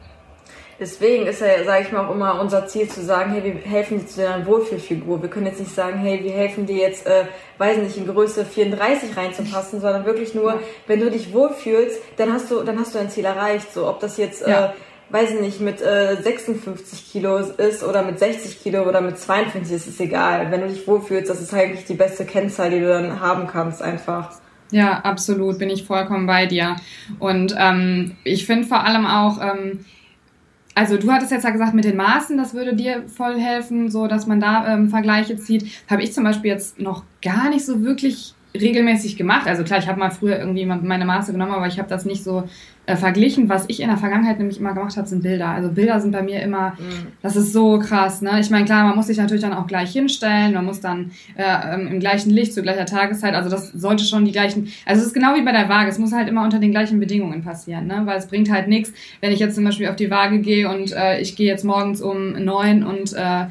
Deswegen 0.80 1.28
ist 1.28 1.40
ja, 1.40 1.64
sage 1.64 1.84
ich 1.84 1.92
mal, 1.92 2.06
auch 2.06 2.14
immer 2.14 2.42
unser 2.42 2.66
Ziel 2.66 2.90
zu 2.90 3.04
sagen, 3.04 3.32
hey, 3.32 3.44
wir 3.44 3.54
helfen 3.62 4.00
dir 4.00 4.08
zu 4.08 4.22
deiner 4.22 4.46
Wohlfühlfigur. 4.46 5.22
Wir 5.22 5.30
können 5.30 5.46
jetzt 5.46 5.60
nicht 5.60 5.74
sagen, 5.74 6.00
hey, 6.00 6.22
wir 6.24 6.32
helfen 6.32 6.66
dir 6.66 6.78
jetzt, 6.78 7.06
äh, 7.06 7.26
weiß 7.60 7.78
nicht, 7.78 7.96
in 7.96 8.08
Größe 8.08 8.44
34 8.44 9.16
reinzupassen, 9.16 9.80
sondern 9.80 10.06
wirklich 10.06 10.34
nur, 10.34 10.60
wenn 10.88 11.00
du 11.00 11.12
dich 11.12 11.32
wohlfühlst, 11.32 12.02
dann 12.18 12.34
hast 12.34 12.50
du, 12.50 12.64
dann 12.64 12.80
hast 12.80 12.94
du 12.94 13.00
dein 13.00 13.10
Ziel 13.10 13.24
erreicht. 13.24 13.72
So, 13.72 13.88
ob 13.88 14.00
das 14.00 14.18
jetzt, 14.18 14.46
ja. 14.46 14.66
äh, 14.66 14.70
weiß 15.10 15.32
ich 15.32 15.42
nicht, 15.42 15.62
mit 15.62 15.82
äh, 15.82 16.16
56 16.22 17.12
Kilo 17.12 17.38
ist 17.38 17.84
oder 17.84 18.04
mit 18.04 18.20
60 18.20 18.62
Kilo 18.62 18.84
oder 18.88 19.02
mit 19.02 19.18
52, 19.18 19.76
ist 19.76 19.88
es 19.88 20.00
egal. 20.00 20.52
Wenn 20.52 20.62
du 20.62 20.68
dich 20.68 20.88
wohlfühlst, 20.88 21.30
das 21.30 21.42
ist 21.42 21.54
eigentlich 21.54 21.86
die 21.86 21.94
beste 21.94 22.26
Kennzahl, 22.26 22.70
die 22.70 22.80
du 22.80 22.88
dann 22.88 23.20
haben 23.20 23.48
kannst, 23.48 23.82
einfach. 23.82 24.32
Ja, 24.72 25.02
absolut, 25.02 25.60
bin 25.60 25.70
ich 25.70 25.84
vollkommen 25.84 26.26
bei 26.26 26.48
dir. 26.48 26.78
Und 27.20 27.56
ähm, 27.58 28.16
ich 28.24 28.48
finde 28.48 28.68
vor 28.68 28.84
allem 28.84 29.06
auch, 29.06 29.40
ähm, 29.40 29.86
also 30.74 30.98
du 30.98 31.12
hattest 31.12 31.32
jetzt 31.32 31.44
ja 31.44 31.52
gesagt 31.52 31.76
mit 31.76 31.86
den 31.86 31.96
Maßen, 31.96 32.38
das 32.38 32.56
würde 32.56 32.76
dir 32.76 33.04
voll 33.08 33.40
helfen, 33.40 33.92
so 33.92 34.08
dass 34.08 34.26
man 34.26 34.40
da 34.40 34.74
ähm, 34.74 34.90
Vergleiche 34.90 35.36
zieht. 35.38 35.68
Habe 35.90 36.02
ich 36.02 36.14
zum 36.14 36.24
Beispiel 36.24 36.50
jetzt 36.50 36.80
noch 36.80 37.04
gar 37.22 37.50
nicht 37.50 37.66
so 37.66 37.84
wirklich 37.84 38.34
regelmäßig 38.60 39.18
gemacht. 39.18 39.48
Also 39.48 39.64
klar, 39.64 39.80
ich 39.80 39.88
habe 39.88 40.00
mal 40.00 40.12
früher 40.12 40.38
irgendwie 40.38 40.66
meine 40.66 41.06
Maße 41.06 41.32
genommen, 41.32 41.54
aber 41.54 41.68
ich 41.68 41.80
habe 41.80 41.90
das 41.90 42.06
nicht 42.06 42.24
so 42.24 42.44
äh, 42.86 42.96
verglichen. 42.96 43.50
Was 43.50 43.66
ich 43.68 43.82
in 43.82 43.88
der 43.88 43.98
Vergangenheit 43.98 44.38
nämlich 44.38 44.60
immer 44.60 44.74
gemacht 44.74 44.96
habe, 44.98 45.08
sind 45.08 45.24
Bilder. 45.24 45.48
Also 45.48 45.72
Bilder 45.72 46.00
sind 46.02 46.12
bei 46.12 46.22
mir 46.22 46.42
immer, 46.42 46.72
mhm. 46.72 47.08
das 47.22 47.36
ist 47.36 47.54
so 47.54 47.80
krass. 47.80 48.22
Ne? 48.22 48.40
Ich 48.40 48.50
meine, 48.50 48.66
klar, 48.66 48.84
man 48.84 48.96
muss 48.96 49.08
sich 49.08 49.18
natürlich 49.18 49.42
dann 49.42 49.54
auch 49.54 49.68
gleich 49.68 49.92
hinstellen, 49.92 50.54
man 50.54 50.66
muss 50.66 50.82
dann 50.82 51.12
äh, 51.36 51.76
im 51.76 52.00
gleichen 52.00 52.30
Licht 52.30 52.54
zu 52.54 52.62
gleicher 52.62 52.86
Tageszeit, 52.86 53.34
also 53.34 53.50
das 53.50 53.70
sollte 53.70 54.04
schon 54.04 54.26
die 54.26 54.32
gleichen, 54.32 54.72
also 54.86 55.02
es 55.02 55.08
ist 55.08 55.14
genau 55.14 55.36
wie 55.36 55.42
bei 55.42 55.52
der 55.52 55.70
Waage, 55.70 55.90
es 55.90 55.98
muss 55.98 56.12
halt 56.12 56.28
immer 56.28 56.44
unter 56.44 56.60
den 56.60 56.72
gleichen 56.72 57.00
Bedingungen 57.00 57.44
passieren, 57.44 57.88
ne? 57.88 58.02
weil 58.06 58.18
es 58.18 58.28
bringt 58.28 58.52
halt 58.52 58.68
nichts, 58.68 58.92
wenn 59.22 59.32
ich 59.32 59.40
jetzt 59.40 59.56
zum 59.56 59.64
Beispiel 59.64 59.88
auf 59.88 59.96
die 59.96 60.12
Waage 60.12 60.40
gehe 60.40 60.70
und 60.70 60.92
äh, 60.92 61.20
ich 61.20 61.36
gehe 61.36 61.48
jetzt 61.48 61.64
morgens 61.64 62.02
um 62.02 62.34
neun 62.34 62.84
und 62.84 63.14
äh, 63.14 63.24
äh, 63.44 63.46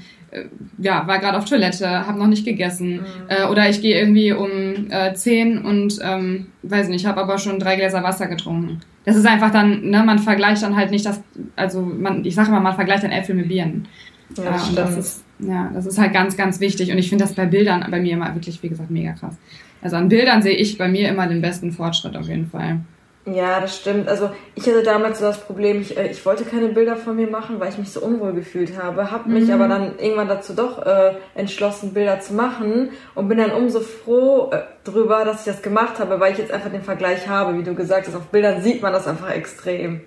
ja, 0.79 1.06
war 1.06 1.19
gerade 1.19 1.38
auf 1.38 1.44
Toilette, 1.44 2.06
habe 2.06 2.19
noch 2.19 2.26
nicht 2.26 2.44
gegessen. 2.44 2.94
Mhm. 2.94 3.02
Äh, 3.29 3.44
oder 3.46 3.69
ich 3.69 3.82
gehe 3.82 3.99
irgendwie 3.99 4.32
um 4.32 4.90
äh, 4.90 5.14
10 5.14 5.58
und 5.58 5.99
ähm, 6.02 6.46
weiß 6.62 6.88
nicht, 6.88 7.06
habe 7.06 7.20
aber 7.20 7.38
schon 7.38 7.58
drei 7.58 7.76
Gläser 7.76 8.02
Wasser 8.02 8.26
getrunken. 8.26 8.81
Das 9.05 9.17
ist 9.17 9.26
einfach 9.26 9.50
dann, 9.50 9.90
ne, 9.90 10.02
man 10.05 10.19
vergleicht 10.19 10.62
dann 10.62 10.76
halt 10.76 10.90
nicht 10.90 11.05
das, 11.05 11.20
also 11.56 11.82
man, 11.82 12.25
ich 12.25 12.34
sage 12.34 12.49
immer, 12.49 12.61
man 12.61 12.75
vergleicht 12.75 13.05
dann 13.05 13.11
Äpfel 13.11 13.34
mit 13.34 13.49
Bieren. 13.49 13.88
Ja, 14.37 14.44
ja 14.44 14.62
und 14.69 14.79
das 14.79 14.96
ist, 14.96 15.25
ja, 15.40 15.70
das 15.74 15.86
ist 15.86 15.98
halt 15.98 16.12
ganz, 16.12 16.36
ganz 16.36 16.60
wichtig. 16.60 16.91
Und 16.93 16.98
ich 16.98 17.08
finde 17.08 17.24
das 17.24 17.34
bei 17.34 17.46
Bildern 17.46 17.84
bei 17.91 18.01
mir 18.01 18.12
immer 18.12 18.34
wirklich, 18.34 18.62
wie 18.62 18.69
gesagt, 18.69 18.91
mega 18.91 19.12
krass. 19.12 19.36
Also 19.82 19.96
an 19.96 20.08
Bildern 20.08 20.43
sehe 20.43 20.55
ich 20.55 20.79
bei 20.79 20.89
mir 20.89 21.08
immer 21.08 21.27
den 21.27 21.43
besten 21.43 21.72
Fortschritt 21.72 22.17
auf 22.17 22.29
jeden 22.29 22.46
Fall. 22.46 22.81
Ja, 23.24 23.60
das 23.60 23.76
stimmt. 23.76 24.08
Also 24.08 24.31
ich 24.56 24.67
hatte 24.67 24.82
damals 24.82 25.20
so 25.20 25.26
das 25.26 25.41
Problem, 25.41 25.81
ich, 25.81 25.96
äh, 25.96 26.08
ich 26.08 26.24
wollte 26.26 26.44
keine 26.44 26.69
Bilder 26.69 26.96
von 26.96 27.14
mir 27.14 27.31
machen, 27.31 27.60
weil 27.60 27.69
ich 27.69 27.79
mich 27.79 27.93
so 27.93 28.00
unwohl 28.00 28.32
gefühlt 28.32 28.76
habe, 28.82 29.12
habe 29.12 29.31
mich 29.31 29.46
mhm. 29.46 29.52
aber 29.52 29.69
dann 29.69 29.98
irgendwann 29.98 30.26
dazu 30.26 30.55
doch 30.55 30.84
äh, 30.84 31.14
entschlossen, 31.36 31.94
Bilder 31.94 32.19
zu 32.19 32.34
machen 32.34 32.91
und 33.14 33.29
bin 33.29 33.38
dann 33.38 33.52
umso 33.52 33.79
froh 33.79 34.50
äh, 34.50 34.62
drüber, 34.82 35.24
dass 35.24 35.46
ich 35.46 35.52
das 35.52 35.62
gemacht 35.62 36.00
habe, 36.00 36.19
weil 36.19 36.32
ich 36.32 36.38
jetzt 36.38 36.50
einfach 36.50 36.70
den 36.70 36.82
Vergleich 36.82 37.29
habe, 37.29 37.56
wie 37.56 37.62
du 37.62 37.74
gesagt 37.74 38.08
hast. 38.08 38.17
Auf 38.17 38.26
Bildern 38.26 38.60
sieht 38.60 38.82
man 38.82 38.93
das 38.93 39.06
einfach 39.06 39.31
extrem. 39.31 40.00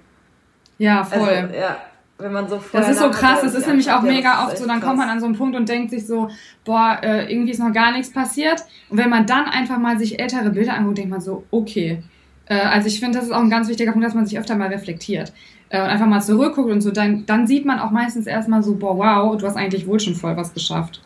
Ja, 0.78 1.06
voll. 1.06 1.30
Also, 1.30 1.54
ja, 1.56 1.78
wenn 2.18 2.34
man 2.34 2.50
so 2.50 2.62
Das 2.74 2.90
ist 2.90 3.00
so 3.00 3.10
krass, 3.12 3.42
das 3.42 3.56
ist 3.56 3.66
nämlich 3.66 3.90
auch 3.92 4.02
mega 4.02 4.46
oft 4.46 4.58
so, 4.58 4.68
dann 4.68 4.80
krass. 4.80 4.88
kommt 4.88 5.00
man 5.00 5.10
an 5.10 5.22
so 5.22 5.26
einen 5.26 5.38
Punkt 5.38 5.56
und 5.56 5.70
denkt 5.70 5.92
sich 5.92 6.06
so, 6.06 6.30
boah, 6.66 7.00
äh, 7.02 7.32
irgendwie 7.32 7.52
ist 7.52 7.60
noch 7.60 7.72
gar 7.72 7.94
nichts 7.94 8.12
passiert. 8.12 8.66
Und 8.90 8.98
wenn 8.98 9.10
man 9.10 9.26
dann 9.26 9.46
einfach 9.46 9.78
mal 9.78 9.98
sich 9.98 10.20
ältere 10.20 10.50
Bilder 10.50 10.74
anguckt, 10.74 10.98
denkt 10.98 11.12
man 11.12 11.22
so, 11.22 11.46
okay, 11.52 12.04
äh, 12.46 12.56
also 12.56 12.88
ich 12.88 13.00
finde, 13.00 13.18
das 13.18 13.28
ist 13.28 13.34
auch 13.34 13.42
ein 13.42 13.50
ganz 13.50 13.68
wichtiger 13.68 13.92
Punkt, 13.92 14.06
dass 14.06 14.14
man 14.14 14.26
sich 14.26 14.38
öfter 14.38 14.56
mal 14.56 14.70
reflektiert 14.70 15.34
äh, 15.70 15.82
und 15.82 15.88
einfach 15.88 16.08
mal 16.08 16.22
zurückguckt 16.22 16.72
und 16.72 16.82
so, 16.82 16.92
dann, 16.92 17.26
dann 17.26 17.48
sieht 17.48 17.66
man 17.66 17.80
auch 17.80 17.92
meistens 17.92 18.28
erstmal 18.28 18.64
so, 18.64 18.76
boah, 18.76 18.98
wow, 18.98 19.38
du 19.38 19.46
hast 19.46 19.56
eigentlich 19.56 19.88
wohl 19.88 20.00
schon 20.00 20.16
voll 20.16 20.36
was 20.38 20.54
geschafft. 20.54 21.02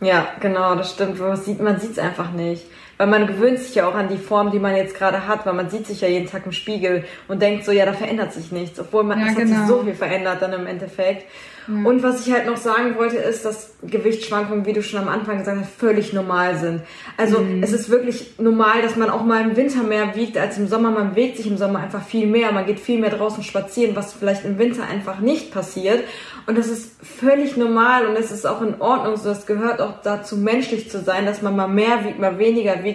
Ja, 0.00 0.28
genau, 0.40 0.74
das 0.74 0.92
stimmt. 0.92 1.18
Man 1.18 1.36
sieht 1.78 1.92
es 1.92 1.98
einfach 1.98 2.32
nicht. 2.32 2.64
Weil 3.00 3.06
man 3.06 3.26
gewöhnt 3.26 3.58
sich 3.58 3.74
ja 3.74 3.88
auch 3.88 3.94
an 3.94 4.08
die 4.08 4.18
Form, 4.18 4.50
die 4.50 4.58
man 4.58 4.76
jetzt 4.76 4.94
gerade 4.94 5.26
hat, 5.26 5.46
weil 5.46 5.54
man 5.54 5.70
sieht 5.70 5.86
sich 5.86 6.02
ja 6.02 6.08
jeden 6.08 6.26
Tag 6.26 6.44
im 6.44 6.52
Spiegel 6.52 7.02
und 7.28 7.40
denkt 7.40 7.64
so, 7.64 7.72
ja, 7.72 7.86
da 7.86 7.94
verändert 7.94 8.34
sich 8.34 8.52
nichts, 8.52 8.78
obwohl 8.78 9.04
man 9.04 9.18
ja, 9.18 9.28
es 9.28 9.36
genau. 9.36 9.40
hat 9.40 9.48
sich 9.48 9.56
genau. 9.56 9.78
so 9.78 9.84
viel 9.84 9.94
verändert 9.94 10.42
dann 10.42 10.52
im 10.52 10.66
Endeffekt. 10.66 11.24
Ja. 11.66 11.88
Und 11.88 12.02
was 12.02 12.26
ich 12.26 12.32
halt 12.32 12.46
noch 12.46 12.56
sagen 12.56 12.96
wollte, 12.96 13.16
ist, 13.16 13.44
dass 13.44 13.74
Gewichtsschwankungen, 13.82 14.66
wie 14.66 14.72
du 14.72 14.82
schon 14.82 15.00
am 15.00 15.08
Anfang 15.08 15.38
gesagt 15.38 15.58
hast, 15.60 15.70
völlig 15.78 16.12
normal 16.12 16.56
sind. 16.58 16.82
Also 17.16 17.38
mhm. 17.38 17.62
es 17.62 17.72
ist 17.72 17.88
wirklich 17.88 18.34
normal, 18.38 18.82
dass 18.82 18.96
man 18.96 19.08
auch 19.08 19.24
mal 19.24 19.42
im 19.42 19.56
Winter 19.56 19.82
mehr 19.82 20.14
wiegt 20.16 20.36
als 20.36 20.58
im 20.58 20.68
Sommer. 20.68 20.90
Man 20.90 21.10
bewegt 21.10 21.36
sich 21.36 21.46
im 21.46 21.56
Sommer 21.56 21.78
einfach 21.78 22.04
viel 22.04 22.26
mehr, 22.26 22.52
man 22.52 22.66
geht 22.66 22.80
viel 22.80 22.98
mehr 22.98 23.10
draußen 23.10 23.42
spazieren, 23.44 23.96
was 23.96 24.12
vielleicht 24.12 24.44
im 24.44 24.58
Winter 24.58 24.82
einfach 24.86 25.20
nicht 25.20 25.52
passiert. 25.52 26.04
Und 26.46 26.58
das 26.58 26.66
ist 26.66 26.92
völlig 27.04 27.56
normal 27.56 28.06
und 28.06 28.16
es 28.16 28.32
ist 28.32 28.46
auch 28.46 28.62
in 28.62 28.80
Ordnung. 28.80 29.16
So, 29.16 29.28
das 29.28 29.46
gehört 29.46 29.80
auch 29.80 30.02
dazu, 30.02 30.36
menschlich 30.36 30.90
zu 30.90 31.00
sein, 31.00 31.26
dass 31.26 31.42
man 31.42 31.54
mal 31.54 31.68
mehr 31.68 32.04
wiegt, 32.04 32.18
mal 32.18 32.38
weniger 32.38 32.82
wiegt. 32.82 32.89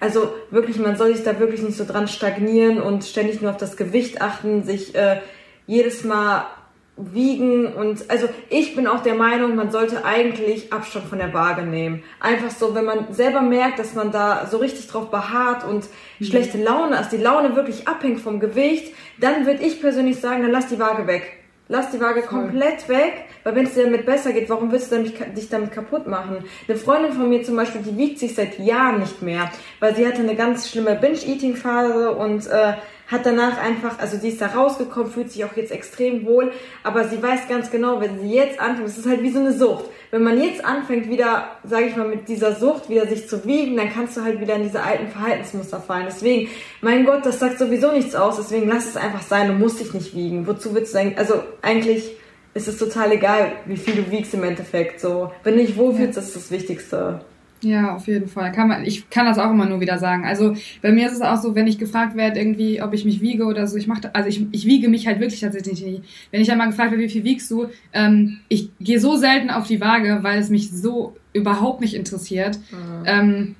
Also 0.00 0.32
wirklich, 0.50 0.78
man 0.78 0.96
soll 0.96 1.14
sich 1.14 1.24
da 1.24 1.38
wirklich 1.40 1.62
nicht 1.62 1.76
so 1.76 1.84
dran 1.84 2.06
stagnieren 2.08 2.80
und 2.80 3.04
ständig 3.04 3.40
nur 3.40 3.50
auf 3.50 3.56
das 3.56 3.76
Gewicht 3.76 4.22
achten, 4.22 4.62
sich 4.62 4.94
äh, 4.94 5.20
jedes 5.66 6.04
Mal 6.04 6.46
wiegen 6.98 7.66
und 7.66 8.10
also 8.10 8.28
ich 8.50 8.74
bin 8.74 8.86
auch 8.86 9.02
der 9.02 9.14
Meinung, 9.14 9.54
man 9.54 9.70
sollte 9.70 10.04
eigentlich 10.04 10.72
Abstand 10.72 11.06
von 11.06 11.18
der 11.18 11.32
Waage 11.32 11.62
nehmen. 11.62 12.02
Einfach 12.20 12.50
so, 12.50 12.74
wenn 12.74 12.84
man 12.84 13.12
selber 13.12 13.40
merkt, 13.40 13.78
dass 13.78 13.94
man 13.94 14.10
da 14.10 14.46
so 14.50 14.58
richtig 14.58 14.88
drauf 14.88 15.10
beharrt 15.10 15.64
und 15.64 15.84
mhm. 16.18 16.24
schlechte 16.24 16.58
Laune, 16.58 16.98
also 16.98 17.10
die 17.16 17.22
Laune 17.22 17.54
wirklich 17.54 17.86
abhängt 17.86 18.20
vom 18.20 18.40
Gewicht, 18.40 18.92
dann 19.20 19.46
würde 19.46 19.62
ich 19.62 19.80
persönlich 19.80 20.18
sagen, 20.18 20.42
dann 20.42 20.50
lass 20.50 20.66
die 20.68 20.78
Waage 20.78 21.06
weg. 21.06 21.37
Lass 21.68 21.90
die 21.90 22.00
Waage 22.00 22.22
Voll. 22.22 22.40
komplett 22.40 22.88
weg, 22.88 23.24
weil 23.44 23.54
wenn 23.54 23.66
es 23.66 23.74
dir 23.74 23.84
damit 23.84 24.06
besser 24.06 24.32
geht, 24.32 24.48
warum 24.48 24.72
willst 24.72 24.90
du 24.90 25.02
dich 25.02 25.48
damit 25.50 25.70
kaputt 25.72 26.06
machen? 26.06 26.44
Eine 26.66 26.78
Freundin 26.78 27.12
von 27.12 27.28
mir 27.28 27.42
zum 27.42 27.56
Beispiel, 27.56 27.82
die 27.82 27.96
wiegt 27.96 28.18
sich 28.18 28.34
seit 28.34 28.58
Jahren 28.58 29.00
nicht 29.00 29.20
mehr, 29.20 29.50
weil 29.80 29.94
sie 29.94 30.06
hatte 30.06 30.20
eine 30.20 30.34
ganz 30.34 30.70
schlimme 30.70 30.94
Binge-Eating-Phase 30.96 32.12
und 32.12 32.46
äh, 32.46 32.72
hat 33.08 33.24
danach 33.24 33.58
einfach, 33.58 33.98
also 33.98 34.18
sie 34.18 34.28
ist 34.28 34.40
da 34.40 34.48
rausgekommen, 34.48 35.10
fühlt 35.10 35.32
sich 35.32 35.44
auch 35.44 35.56
jetzt 35.56 35.72
extrem 35.72 36.26
wohl, 36.26 36.52
aber 36.82 37.08
sie 37.08 37.22
weiß 37.22 37.48
ganz 37.48 37.70
genau, 37.70 38.00
wenn 38.00 38.20
sie 38.20 38.34
jetzt 38.34 38.60
anfängt, 38.60 38.86
es 38.86 38.98
ist 38.98 39.08
halt 39.08 39.22
wie 39.22 39.30
so 39.30 39.40
eine 39.40 39.52
Sucht. 39.52 39.86
Wenn 40.10 40.22
man 40.22 40.40
jetzt 40.40 40.64
anfängt, 40.64 41.08
wieder, 41.08 41.48
sage 41.64 41.86
ich 41.86 41.96
mal, 41.96 42.06
mit 42.06 42.28
dieser 42.28 42.54
Sucht 42.54 42.90
wieder 42.90 43.06
sich 43.06 43.26
zu 43.26 43.44
wiegen, 43.46 43.76
dann 43.76 43.90
kannst 43.90 44.16
du 44.16 44.22
halt 44.22 44.40
wieder 44.40 44.56
in 44.56 44.62
diese 44.62 44.82
alten 44.82 45.08
Verhaltensmuster 45.08 45.80
fallen. 45.80 46.04
Deswegen, 46.06 46.48
mein 46.82 47.06
Gott, 47.06 47.24
das 47.24 47.38
sagt 47.38 47.58
sowieso 47.58 47.92
nichts 47.92 48.14
aus, 48.14 48.36
deswegen 48.36 48.68
lass 48.68 48.86
es 48.86 48.96
einfach 48.96 49.22
sein, 49.22 49.48
du 49.48 49.54
musst 49.54 49.80
dich 49.80 49.94
nicht 49.94 50.14
wiegen. 50.14 50.46
Wozu 50.46 50.74
willst 50.74 50.94
du 50.94 50.98
eigentlich, 50.98 51.18
also 51.18 51.42
eigentlich 51.62 52.14
ist 52.52 52.68
es 52.68 52.76
total 52.76 53.12
egal, 53.12 53.52
wie 53.64 53.76
viel 53.76 53.94
du 53.94 54.10
wiegst 54.10 54.34
im 54.34 54.44
Endeffekt, 54.44 55.00
so. 55.00 55.32
Wenn 55.44 55.56
du 55.56 55.64
dich 55.64 55.76
wohlfühlst, 55.76 56.16
ja. 56.16 56.22
ist 56.22 56.36
das 56.36 56.50
Wichtigste. 56.50 57.20
Ja, 57.62 57.96
auf 57.96 58.06
jeden 58.06 58.28
Fall. 58.28 58.52
Kann 58.52 58.68
man, 58.68 58.84
ich 58.84 59.10
kann 59.10 59.26
das 59.26 59.38
auch 59.38 59.50
immer 59.50 59.66
nur 59.66 59.80
wieder 59.80 59.98
sagen. 59.98 60.24
Also 60.24 60.54
bei 60.80 60.92
mir 60.92 61.06
ist 61.06 61.14
es 61.14 61.20
auch 61.20 61.36
so, 61.36 61.54
wenn 61.54 61.66
ich 61.66 61.78
gefragt 61.78 62.16
werde, 62.16 62.38
irgendwie, 62.38 62.80
ob 62.80 62.94
ich 62.94 63.04
mich 63.04 63.20
wiege 63.20 63.44
oder 63.46 63.66
so, 63.66 63.76
ich 63.76 63.86
mache, 63.86 64.14
also 64.14 64.28
ich, 64.28 64.46
ich 64.52 64.66
wiege 64.66 64.88
mich 64.88 65.06
halt 65.06 65.18
wirklich 65.20 65.40
tatsächlich 65.40 65.84
nicht. 65.84 66.02
Wenn 66.30 66.40
ich 66.40 66.50
einmal 66.52 66.68
gefragt 66.68 66.92
werde, 66.92 67.02
wie 67.02 67.08
viel 67.08 67.24
wiegst 67.24 67.50
du, 67.50 67.66
ähm, 67.92 68.38
ich 68.48 68.70
gehe 68.78 69.00
so 69.00 69.16
selten 69.16 69.50
auf 69.50 69.66
die 69.66 69.80
Waage, 69.80 70.18
weil 70.22 70.38
es 70.38 70.50
mich 70.50 70.70
so 70.70 71.16
überhaupt 71.32 71.80
nicht 71.80 71.94
interessiert. 71.94 72.58
Mhm. 72.70 73.04
Ähm, 73.06 73.54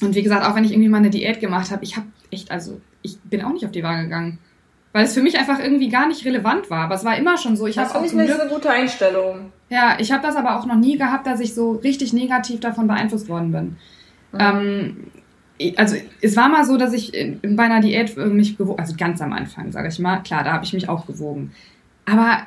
und 0.00 0.14
wie 0.14 0.22
gesagt, 0.22 0.46
auch 0.46 0.56
wenn 0.56 0.64
ich 0.64 0.72
irgendwie 0.72 0.88
mal 0.88 0.98
eine 0.98 1.10
Diät 1.10 1.40
gemacht 1.40 1.70
habe, 1.70 1.84
ich 1.84 1.96
habe 1.96 2.06
echt, 2.30 2.50
also 2.50 2.80
ich 3.02 3.18
bin 3.20 3.42
auch 3.42 3.52
nicht 3.52 3.64
auf 3.66 3.72
die 3.72 3.82
Waage 3.82 4.04
gegangen 4.04 4.38
weil 4.92 5.06
es 5.06 5.14
für 5.14 5.22
mich 5.22 5.38
einfach 5.38 5.58
irgendwie 5.58 5.88
gar 5.88 6.06
nicht 6.06 6.24
relevant 6.24 6.70
war. 6.70 6.84
Aber 6.84 6.94
es 6.94 7.04
war 7.04 7.16
immer 7.16 7.38
schon 7.38 7.56
so. 7.56 7.66
Ich 7.66 7.76
das 7.76 7.92
finde 7.92 8.24
ich 8.24 8.40
eine 8.40 8.48
gute 8.48 8.70
Einstellung. 8.70 9.52
Ja, 9.72 9.96
ich 9.98 10.12
habe 10.12 10.22
das 10.22 10.36
aber 10.36 10.58
auch 10.58 10.66
noch 10.66 10.76
nie 10.76 10.98
gehabt, 10.98 11.26
dass 11.26 11.40
ich 11.40 11.54
so 11.54 11.72
richtig 11.72 12.12
negativ 12.12 12.60
davon 12.60 12.86
beeinflusst 12.86 13.30
worden 13.30 13.52
bin. 13.52 13.76
Mhm. 14.32 14.38
Ähm, 14.38 15.76
also 15.78 15.96
es 16.20 16.36
war 16.36 16.50
mal 16.50 16.66
so, 16.66 16.76
dass 16.76 16.92
ich 16.92 17.14
in, 17.14 17.40
bei 17.56 17.62
einer 17.62 17.80
Diät 17.80 18.14
mich 18.18 18.58
gewogen, 18.58 18.78
also 18.78 18.94
ganz 18.98 19.22
am 19.22 19.32
Anfang, 19.32 19.72
sage 19.72 19.88
ich 19.88 19.98
mal, 19.98 20.18
klar, 20.18 20.44
da 20.44 20.52
habe 20.52 20.66
ich 20.66 20.74
mich 20.74 20.90
auch 20.90 21.06
gewogen. 21.06 21.52
Aber 22.04 22.42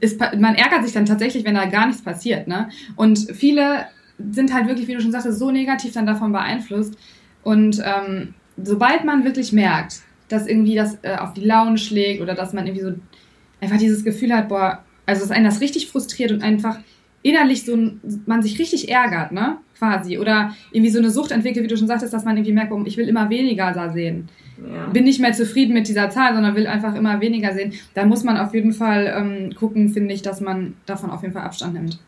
es, 0.00 0.18
man 0.18 0.56
ärgert 0.56 0.82
sich 0.82 0.92
dann 0.92 1.06
tatsächlich, 1.06 1.44
wenn 1.44 1.54
da 1.54 1.66
gar 1.66 1.86
nichts 1.86 2.02
passiert. 2.02 2.48
Ne? 2.48 2.68
Und 2.96 3.30
viele 3.32 3.86
sind 4.18 4.52
halt 4.52 4.66
wirklich, 4.66 4.88
wie 4.88 4.94
du 4.94 5.00
schon 5.00 5.12
sagst, 5.12 5.30
so 5.30 5.52
negativ 5.52 5.92
dann 5.92 6.06
davon 6.06 6.32
beeinflusst. 6.32 6.98
Und 7.44 7.80
ähm, 7.84 8.34
sobald 8.60 9.04
man 9.04 9.22
wirklich 9.22 9.52
merkt, 9.52 10.00
dass 10.26 10.48
irgendwie 10.48 10.74
das 10.74 10.98
äh, 11.02 11.14
auf 11.14 11.32
die 11.32 11.44
Laune 11.44 11.78
schlägt 11.78 12.20
oder 12.20 12.34
dass 12.34 12.52
man 12.52 12.66
irgendwie 12.66 12.84
so 12.86 12.94
einfach 13.60 13.78
dieses 13.78 14.02
Gefühl 14.02 14.34
hat, 14.34 14.48
boah, 14.48 14.82
also 15.06 15.22
dass 15.22 15.30
einen 15.30 15.44
das 15.44 15.60
richtig 15.60 15.88
frustriert 15.88 16.32
und 16.32 16.42
einfach 16.42 16.78
innerlich 17.22 17.64
so 17.64 17.76
man 18.26 18.42
sich 18.42 18.58
richtig 18.58 18.90
ärgert, 18.90 19.32
ne? 19.32 19.58
Quasi. 19.78 20.18
Oder 20.18 20.54
irgendwie 20.72 20.90
so 20.90 20.98
eine 20.98 21.10
Sucht 21.10 21.30
entwickelt, 21.30 21.64
wie 21.64 21.68
du 21.68 21.76
schon 21.76 21.86
sagtest, 21.86 22.12
dass 22.12 22.24
man 22.24 22.36
irgendwie 22.36 22.52
merkt, 22.52 22.70
boah, 22.70 22.82
ich 22.86 22.96
will 22.96 23.08
immer 23.08 23.30
weniger 23.30 23.72
da 23.72 23.90
sehen. 23.90 24.28
Ja. 24.58 24.86
Bin 24.86 25.04
nicht 25.04 25.20
mehr 25.20 25.32
zufrieden 25.32 25.72
mit 25.72 25.88
dieser 25.88 26.10
Zahl, 26.10 26.34
sondern 26.34 26.54
will 26.54 26.66
einfach 26.66 26.94
immer 26.94 27.20
weniger 27.20 27.54
sehen. 27.54 27.72
Da 27.94 28.04
muss 28.04 28.24
man 28.24 28.36
auf 28.36 28.52
jeden 28.54 28.72
Fall 28.72 29.12
ähm, 29.16 29.54
gucken, 29.54 29.88
finde 29.88 30.12
ich, 30.12 30.22
dass 30.22 30.40
man 30.40 30.74
davon 30.84 31.10
auf 31.10 31.22
jeden 31.22 31.32
Fall 31.32 31.44
Abstand 31.44 31.74
nimmt. 31.74 31.98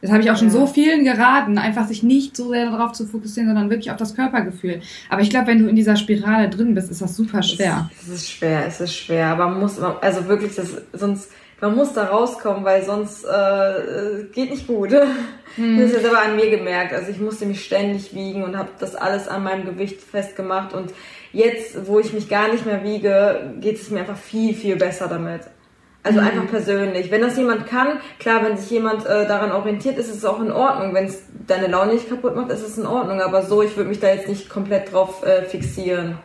Das 0.00 0.12
habe 0.12 0.22
ich 0.22 0.30
auch 0.30 0.36
schon 0.36 0.50
so 0.50 0.66
vielen 0.68 1.04
geraten, 1.04 1.58
einfach 1.58 1.88
sich 1.88 2.04
nicht 2.04 2.36
so 2.36 2.50
sehr 2.50 2.70
darauf 2.70 2.92
zu 2.92 3.04
fokussieren, 3.04 3.48
sondern 3.48 3.68
wirklich 3.68 3.90
auf 3.90 3.96
das 3.96 4.14
Körpergefühl. 4.14 4.80
Aber 5.08 5.22
ich 5.22 5.30
glaube, 5.30 5.48
wenn 5.48 5.58
du 5.58 5.66
in 5.66 5.74
dieser 5.74 5.96
Spirale 5.96 6.48
drin 6.48 6.74
bist, 6.74 6.88
ist 6.90 7.02
das 7.02 7.16
super 7.16 7.42
schwer. 7.42 7.90
Es, 8.00 8.08
ist 8.08 8.30
schwer, 8.30 8.64
es 8.66 8.80
ist 8.80 8.94
schwer. 8.94 9.26
Aber 9.26 9.48
man 9.48 9.58
muss, 9.58 9.80
also 9.80 10.28
wirklich, 10.28 10.54
das, 10.54 10.76
sonst, 10.92 11.30
man 11.60 11.74
muss 11.74 11.92
da 11.92 12.04
rauskommen, 12.04 12.64
weil 12.64 12.84
sonst 12.84 13.24
äh, 13.24 14.24
geht 14.32 14.50
nicht 14.50 14.66
gut. 14.66 14.92
Hm. 15.54 15.80
Das 15.80 15.90
ist 15.90 15.96
jetzt 15.96 16.06
aber 16.06 16.20
an 16.20 16.36
mir 16.36 16.50
gemerkt. 16.50 16.92
Also 16.92 17.10
ich 17.10 17.18
musste 17.18 17.46
mich 17.46 17.64
ständig 17.64 18.14
wiegen 18.14 18.44
und 18.44 18.56
habe 18.56 18.68
das 18.78 18.94
alles 18.94 19.26
an 19.26 19.42
meinem 19.42 19.64
Gewicht 19.64 20.00
festgemacht. 20.00 20.72
Und 20.72 20.92
jetzt, 21.32 21.88
wo 21.88 21.98
ich 21.98 22.12
mich 22.12 22.28
gar 22.28 22.52
nicht 22.52 22.64
mehr 22.64 22.84
wiege, 22.84 23.54
geht 23.58 23.76
es 23.76 23.90
mir 23.90 24.00
einfach 24.00 24.18
viel, 24.18 24.54
viel 24.54 24.76
besser 24.76 25.08
damit. 25.08 25.40
Also 26.04 26.20
mhm. 26.20 26.26
einfach 26.26 26.46
persönlich. 26.48 27.10
Wenn 27.10 27.22
das 27.22 27.36
jemand 27.36 27.66
kann, 27.66 27.98
klar, 28.20 28.44
wenn 28.44 28.56
sich 28.56 28.70
jemand 28.70 29.04
äh, 29.06 29.26
daran 29.26 29.50
orientiert, 29.50 29.98
ist 29.98 30.14
es 30.14 30.24
auch 30.24 30.40
in 30.40 30.52
Ordnung. 30.52 30.94
Wenn 30.94 31.06
es 31.06 31.22
deine 31.46 31.66
Laune 31.66 31.94
nicht 31.94 32.08
kaputt 32.08 32.36
macht, 32.36 32.50
ist 32.50 32.62
es 32.62 32.78
in 32.78 32.86
Ordnung. 32.86 33.20
Aber 33.20 33.42
so, 33.42 33.62
ich 33.62 33.76
würde 33.76 33.88
mich 33.88 34.00
da 34.00 34.08
jetzt 34.08 34.28
nicht 34.28 34.48
komplett 34.48 34.92
drauf 34.92 35.24
äh, 35.24 35.42
fixieren. 35.42 36.18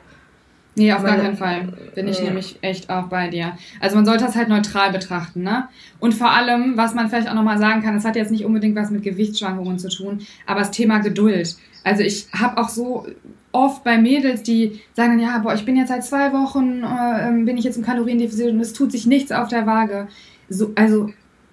Nee, 0.75 0.91
auf 0.91 1.03
Meine, 1.03 1.15
gar 1.15 1.25
keinen 1.25 1.37
Fall. 1.37 1.67
Bin 1.93 2.07
ich 2.07 2.19
nee. 2.19 2.25
nämlich 2.25 2.57
echt 2.61 2.89
auch 2.89 3.07
bei 3.07 3.29
dir. 3.29 3.57
Also 3.79 3.95
man 3.95 4.05
sollte 4.05 4.25
das 4.25 4.35
halt 4.35 4.49
neutral 4.49 4.91
betrachten, 4.91 5.43
ne? 5.43 5.67
Und 5.99 6.13
vor 6.13 6.31
allem, 6.31 6.77
was 6.77 6.95
man 6.95 7.09
vielleicht 7.09 7.29
auch 7.29 7.35
nochmal 7.35 7.59
sagen 7.59 7.83
kann, 7.83 7.93
das 7.93 8.05
hat 8.05 8.15
jetzt 8.15 8.31
nicht 8.31 8.45
unbedingt 8.45 8.75
was 8.75 8.89
mit 8.89 9.03
Gewichtsschwankungen 9.03 9.77
zu 9.77 9.89
tun, 9.89 10.21
aber 10.47 10.61
das 10.61 10.71
Thema 10.71 10.99
Geduld. 10.99 11.55
Also 11.83 12.01
ich 12.01 12.27
habe 12.33 12.59
auch 12.59 12.69
so 12.69 13.05
oft 13.51 13.83
bei 13.83 13.97
Mädels, 13.97 14.41
die 14.41 14.81
sagen, 14.93 15.19
ja, 15.19 15.37
boah, 15.39 15.53
ich 15.53 15.65
bin 15.65 15.75
jetzt 15.75 15.89
seit 15.89 16.03
zwei 16.03 16.33
Wochen, 16.33 16.83
äh, 16.83 17.27
ähm, 17.27 17.45
bin 17.45 17.57
ich 17.57 17.65
jetzt 17.65 17.77
im 17.77 17.83
Kaloriendefizit 17.83 18.51
und 18.51 18.59
es 18.59 18.73
tut 18.73 18.91
sich 18.91 19.05
nichts 19.05 19.31
auf 19.31 19.49
der 19.49 19.67
Waage. 19.67 20.07
So, 20.49 20.71
also 20.75 21.09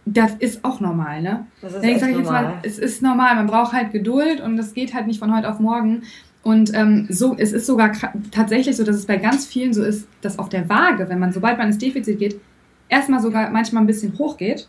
das 0.07 0.35
ist 0.39 0.65
auch 0.65 0.81
normal, 0.81 1.23
ne? 1.23 1.47
Das 1.61 1.75
ist 1.75 1.85
echt 1.85 2.03
normal. 2.03 2.45
Mal, 2.45 2.59
es 2.63 2.79
ist 2.79 3.03
normal, 3.03 3.37
man 3.37 3.47
braucht 3.47 3.73
halt 3.73 3.93
Geduld 3.93 4.41
und 4.41 4.57
das 4.57 4.73
geht 4.73 4.95
halt 4.95 5.07
nicht 5.07 5.21
von 5.21 5.35
heute 5.37 5.49
auf 5.49 5.61
morgen. 5.61 6.03
Und 6.43 6.73
ähm, 6.75 7.07
so, 7.11 7.37
es 7.37 7.53
ist 7.53 7.67
sogar 7.67 7.93
tatsächlich 8.31 8.77
so, 8.77 8.85
dass 8.85 8.97
es 8.97 9.07
bei 9.07 9.17
ganz 9.17 9.47
vielen 9.47 9.75
so 9.75 9.85
ist, 9.85 10.09
dass 10.23 10.39
auf 10.39 10.49
der 10.49 10.69
Waage, 10.69 11.09
wenn 11.09 11.19
man, 11.19 11.33
sobald 11.33 11.59
man 11.59 11.67
ins 11.67 11.79
Defizit 11.79 12.19
geht, 12.19 12.41
erstmal 12.89 13.21
sogar 13.21 13.51
manchmal 13.51 13.83
ein 13.83 13.87
bisschen 13.87 14.19
hoch 14.19 14.37
geht 14.37 14.69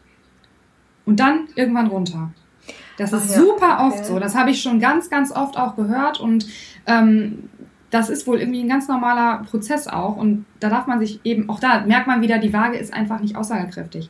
und 1.05 1.19
dann 1.19 1.47
irgendwann 1.55 1.87
runter. 1.87 2.31
Das 2.97 3.13
ist 3.13 3.31
ja, 3.31 3.41
super 3.41 3.85
oft 3.87 3.99
okay. 3.99 4.07
so. 4.07 4.19
Das 4.19 4.35
habe 4.35 4.51
ich 4.51 4.61
schon 4.61 4.79
ganz, 4.79 5.09
ganz 5.09 5.31
oft 5.31 5.57
auch 5.57 5.75
gehört 5.75 6.19
und 6.19 6.45
ähm, 6.85 7.49
das 7.89 8.09
ist 8.09 8.27
wohl 8.27 8.39
irgendwie 8.39 8.61
ein 8.61 8.69
ganz 8.69 8.87
normaler 8.87 9.43
Prozess 9.49 9.87
auch. 9.87 10.17
Und 10.17 10.45
da 10.59 10.69
darf 10.69 10.87
man 10.87 10.99
sich 10.99 11.19
eben, 11.23 11.49
auch 11.49 11.59
da 11.59 11.81
merkt 11.81 12.07
man 12.07 12.21
wieder, 12.21 12.37
die 12.37 12.53
Waage 12.53 12.77
ist 12.77 12.93
einfach 12.93 13.19
nicht 13.19 13.35
aussagekräftig. 13.35 14.09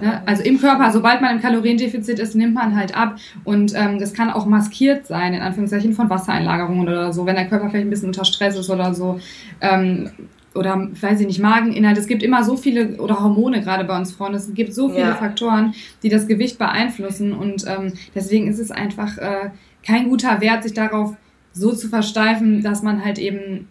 Ne? 0.00 0.22
Also 0.26 0.42
im 0.42 0.58
Körper, 0.58 0.90
sobald 0.90 1.20
man 1.20 1.36
im 1.36 1.42
Kaloriendefizit 1.42 2.18
ist, 2.18 2.34
nimmt 2.34 2.54
man 2.54 2.76
halt 2.76 2.96
ab. 2.96 3.16
Und 3.44 3.72
ähm, 3.74 3.98
das 3.98 4.12
kann 4.12 4.30
auch 4.30 4.46
maskiert 4.46 5.06
sein, 5.06 5.34
in 5.34 5.42
Anführungszeichen, 5.42 5.92
von 5.92 6.10
Wassereinlagerungen 6.10 6.82
oder 6.82 7.12
so, 7.12 7.26
wenn 7.26 7.36
der 7.36 7.48
Körper 7.48 7.70
vielleicht 7.70 7.86
ein 7.86 7.90
bisschen 7.90 8.08
unter 8.08 8.24
Stress 8.24 8.56
ist 8.56 8.70
oder 8.70 8.94
so. 8.94 9.20
Ähm, 9.60 10.10
oder 10.54 10.88
weiß 11.00 11.20
ich 11.20 11.26
nicht, 11.26 11.40
Mageninhalt. 11.40 11.98
Es 11.98 12.06
gibt 12.06 12.22
immer 12.22 12.42
so 12.42 12.56
viele, 12.56 12.96
oder 12.96 13.20
Hormone 13.20 13.60
gerade 13.60 13.84
bei 13.84 13.96
uns 13.96 14.12
Frauen, 14.12 14.34
es 14.34 14.52
gibt 14.54 14.72
so 14.72 14.88
viele 14.88 15.02
ja. 15.02 15.14
Faktoren, 15.14 15.74
die 16.02 16.08
das 16.08 16.26
Gewicht 16.26 16.58
beeinflussen. 16.58 17.32
Und 17.32 17.64
ähm, 17.66 17.92
deswegen 18.14 18.48
ist 18.48 18.58
es 18.58 18.70
einfach 18.70 19.18
äh, 19.18 19.50
kein 19.84 20.08
guter 20.08 20.40
Wert, 20.40 20.62
sich 20.62 20.72
darauf 20.72 21.14
so 21.52 21.72
zu 21.72 21.88
versteifen, 21.88 22.62
dass 22.62 22.82
man 22.82 23.04
halt 23.04 23.18
eben 23.18 23.68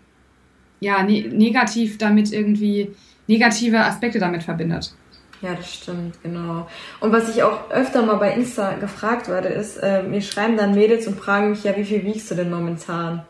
ja 0.80 1.04
ne 1.04 1.28
negativ 1.30 1.98
damit 1.98 2.32
irgendwie 2.32 2.92
negative 3.28 3.80
Aspekte 3.80 4.20
damit 4.20 4.44
verbindet. 4.44 4.94
Ja, 5.46 5.54
das 5.54 5.72
stimmt, 5.72 6.24
genau. 6.24 6.68
Und 7.00 7.12
was 7.12 7.30
ich 7.30 7.44
auch 7.44 7.70
öfter 7.70 8.02
mal 8.02 8.16
bei 8.16 8.34
Insta 8.34 8.74
gefragt 8.74 9.28
werde, 9.28 9.50
ist, 9.50 9.78
äh, 9.78 10.02
mir 10.02 10.24
schreiben 10.24 10.58
dann 10.58 10.74
Mädels 10.74 11.06
und 11.06 11.20
fragen 11.20 11.52
mich 11.52 11.64
ja, 11.64 11.78
wie 11.78 11.86
viel 11.86 12.04
wiegst 12.04 12.32
du 12.32 12.36
denn 12.36 12.50
momentan? 12.50 13.24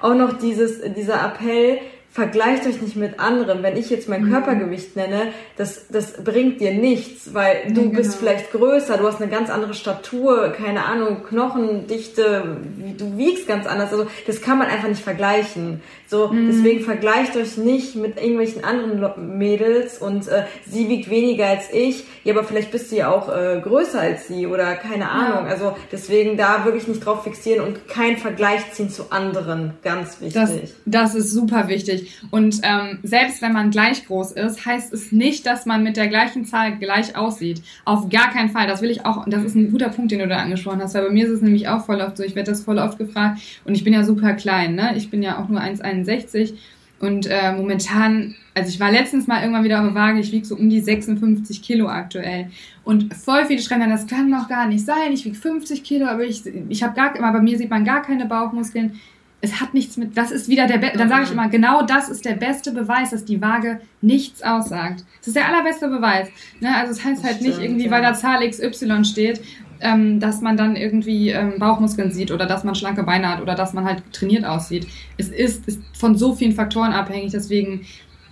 Auch 0.00 0.14
noch 0.14 0.36
dieses, 0.36 0.80
dieser 0.96 1.24
Appell, 1.24 1.78
vergleicht 2.12 2.66
euch 2.66 2.82
nicht 2.82 2.96
mit 2.96 3.20
anderen. 3.20 3.62
Wenn 3.62 3.76
ich 3.76 3.88
jetzt 3.88 4.08
mein 4.08 4.24
mhm. 4.24 4.32
Körpergewicht 4.32 4.96
nenne, 4.96 5.28
das, 5.56 5.86
das 5.88 6.24
bringt 6.24 6.60
dir 6.60 6.74
nichts, 6.74 7.34
weil 7.34 7.68
du 7.68 7.82
genau. 7.82 7.96
bist 7.96 8.16
vielleicht 8.16 8.50
größer, 8.50 8.96
du 8.96 9.06
hast 9.06 9.22
eine 9.22 9.30
ganz 9.30 9.48
andere 9.48 9.74
Statur, 9.74 10.48
keine 10.50 10.86
Ahnung, 10.86 11.22
Knochendichte, 11.22 12.56
du 12.98 13.16
wiegst 13.16 13.46
ganz 13.46 13.66
anders. 13.66 13.92
Also 13.92 14.06
das 14.26 14.40
kann 14.40 14.58
man 14.58 14.66
einfach 14.66 14.88
nicht 14.88 15.02
vergleichen. 15.02 15.82
So, 16.08 16.28
mhm. 16.28 16.48
deswegen 16.48 16.80
vergleicht 16.80 17.36
euch 17.36 17.56
nicht 17.56 17.94
mit 17.94 18.16
irgendwelchen 18.16 18.64
anderen 18.64 19.38
Mädels 19.38 19.98
und 19.98 20.26
äh, 20.26 20.42
sie 20.68 20.88
wiegt 20.88 21.08
weniger 21.08 21.46
als 21.46 21.72
ich. 21.72 22.04
Ja, 22.24 22.34
aber 22.34 22.42
vielleicht 22.42 22.72
bist 22.72 22.90
du 22.90 22.96
ja 22.96 23.12
auch 23.12 23.28
äh, 23.28 23.60
größer 23.62 24.00
als 24.00 24.26
sie 24.26 24.48
oder 24.48 24.74
keine 24.74 25.08
Ahnung. 25.08 25.44
Ja. 25.44 25.52
Also 25.52 25.76
deswegen 25.92 26.36
da 26.36 26.64
wirklich 26.64 26.88
nicht 26.88 27.06
drauf 27.06 27.22
fixieren 27.22 27.64
und 27.64 27.86
kein 27.86 28.16
Vergleich 28.16 28.72
ziehen 28.72 28.90
zu 28.90 29.12
anderen. 29.12 29.74
Ganz 29.84 30.20
wichtig. 30.20 30.34
Das, 30.34 30.50
das 30.84 31.14
ist 31.14 31.30
super 31.30 31.68
wichtig. 31.68 31.99
Und 32.30 32.60
ähm, 32.62 32.98
selbst 33.02 33.42
wenn 33.42 33.52
man 33.52 33.70
gleich 33.70 34.06
groß 34.06 34.32
ist, 34.32 34.64
heißt 34.66 34.92
es 34.92 35.12
nicht, 35.12 35.46
dass 35.46 35.66
man 35.66 35.82
mit 35.82 35.96
der 35.96 36.08
gleichen 36.08 36.44
Zahl 36.44 36.76
gleich 36.76 37.16
aussieht. 37.16 37.62
Auf 37.84 38.08
gar 38.08 38.30
keinen 38.30 38.50
Fall. 38.50 38.66
Das 38.66 38.82
will 38.82 38.90
ich 38.90 39.04
auch, 39.06 39.24
das 39.26 39.44
ist 39.44 39.54
ein 39.54 39.70
guter 39.70 39.88
Punkt, 39.88 40.10
den 40.12 40.20
du 40.20 40.28
da 40.28 40.38
angesprochen 40.38 40.80
hast, 40.80 40.94
weil 40.94 41.04
bei 41.04 41.10
mir 41.10 41.26
ist 41.26 41.32
es 41.32 41.42
nämlich 41.42 41.68
auch 41.68 41.84
voll 41.84 42.00
oft 42.00 42.16
so. 42.16 42.22
Ich 42.22 42.34
werde 42.34 42.50
das 42.50 42.62
voll 42.62 42.78
oft 42.78 42.98
gefragt 42.98 43.40
und 43.64 43.74
ich 43.74 43.84
bin 43.84 43.92
ja 43.92 44.04
super 44.04 44.34
klein, 44.34 44.74
ne? 44.74 44.94
Ich 44.96 45.10
bin 45.10 45.22
ja 45.22 45.38
auch 45.38 45.48
nur 45.48 45.60
1,61 45.60 46.54
Und 47.00 47.26
äh, 47.26 47.52
momentan, 47.52 48.34
also 48.54 48.68
ich 48.68 48.78
war 48.78 48.92
letztens 48.92 49.26
mal 49.26 49.40
irgendwann 49.40 49.64
wieder 49.64 49.80
auf 49.80 49.86
der 49.86 49.94
Waage, 49.94 50.20
ich 50.20 50.32
wiege 50.32 50.44
so 50.44 50.56
um 50.56 50.68
die 50.68 50.80
56 50.80 51.62
Kilo 51.62 51.88
aktuell. 51.88 52.50
Und 52.84 53.14
voll 53.14 53.46
viele 53.46 53.62
schreiben 53.62 53.80
dann, 53.80 53.90
das 53.90 54.06
kann 54.06 54.30
doch 54.30 54.48
gar 54.48 54.66
nicht 54.66 54.84
sein, 54.84 55.12
ich 55.12 55.24
wiege 55.24 55.36
50 55.36 55.82
Kilo, 55.82 56.06
aber 56.06 56.24
ich, 56.24 56.42
ich 56.68 56.82
habe 56.82 56.94
gar, 56.94 57.16
aber 57.18 57.38
bei 57.38 57.42
mir 57.42 57.56
sieht 57.56 57.70
man 57.70 57.84
gar 57.84 58.02
keine 58.02 58.26
Bauchmuskeln. 58.26 59.00
Es 59.42 59.60
hat 59.60 59.72
nichts 59.72 59.96
mit, 59.96 60.16
das 60.16 60.30
ist 60.30 60.48
wieder 60.48 60.66
der, 60.66 60.78
Be 60.78 60.92
dann 60.94 61.08
sage 61.08 61.24
ich 61.24 61.32
immer, 61.32 61.48
genau 61.48 61.82
das 61.82 62.08
ist 62.10 62.24
der 62.24 62.34
beste 62.34 62.72
Beweis, 62.72 63.10
dass 63.10 63.24
die 63.24 63.40
Waage 63.40 63.80
nichts 64.02 64.42
aussagt. 64.42 65.04
Das 65.18 65.28
ist 65.28 65.36
der 65.36 65.48
allerbeste 65.48 65.88
Beweis. 65.88 66.28
Ne? 66.60 66.74
Also 66.74 66.92
es 66.92 66.98
das 66.98 67.06
heißt 67.06 67.24
halt 67.24 67.36
stimmt, 67.36 67.48
nicht 67.48 67.62
irgendwie, 67.62 67.86
ja. 67.86 67.90
weil 67.90 68.02
da 68.02 68.12
Zahl 68.12 68.46
XY 68.46 69.04
steht, 69.04 69.40
ähm, 69.80 70.20
dass 70.20 70.40
man 70.42 70.56
dann 70.56 70.76
irgendwie 70.76 71.30
ähm, 71.30 71.54
Bauchmuskeln 71.58 72.10
sieht 72.10 72.30
oder 72.30 72.46
dass 72.46 72.64
man 72.64 72.74
schlanke 72.74 73.02
Beine 73.02 73.28
hat 73.28 73.40
oder 73.40 73.54
dass 73.54 73.72
man 73.72 73.84
halt 73.84 74.02
trainiert 74.12 74.44
aussieht. 74.44 74.86
Es 75.16 75.28
ist, 75.28 75.66
ist 75.66 75.80
von 75.96 76.16
so 76.16 76.34
vielen 76.34 76.52
Faktoren 76.52 76.92
abhängig, 76.92 77.32
deswegen 77.32 77.86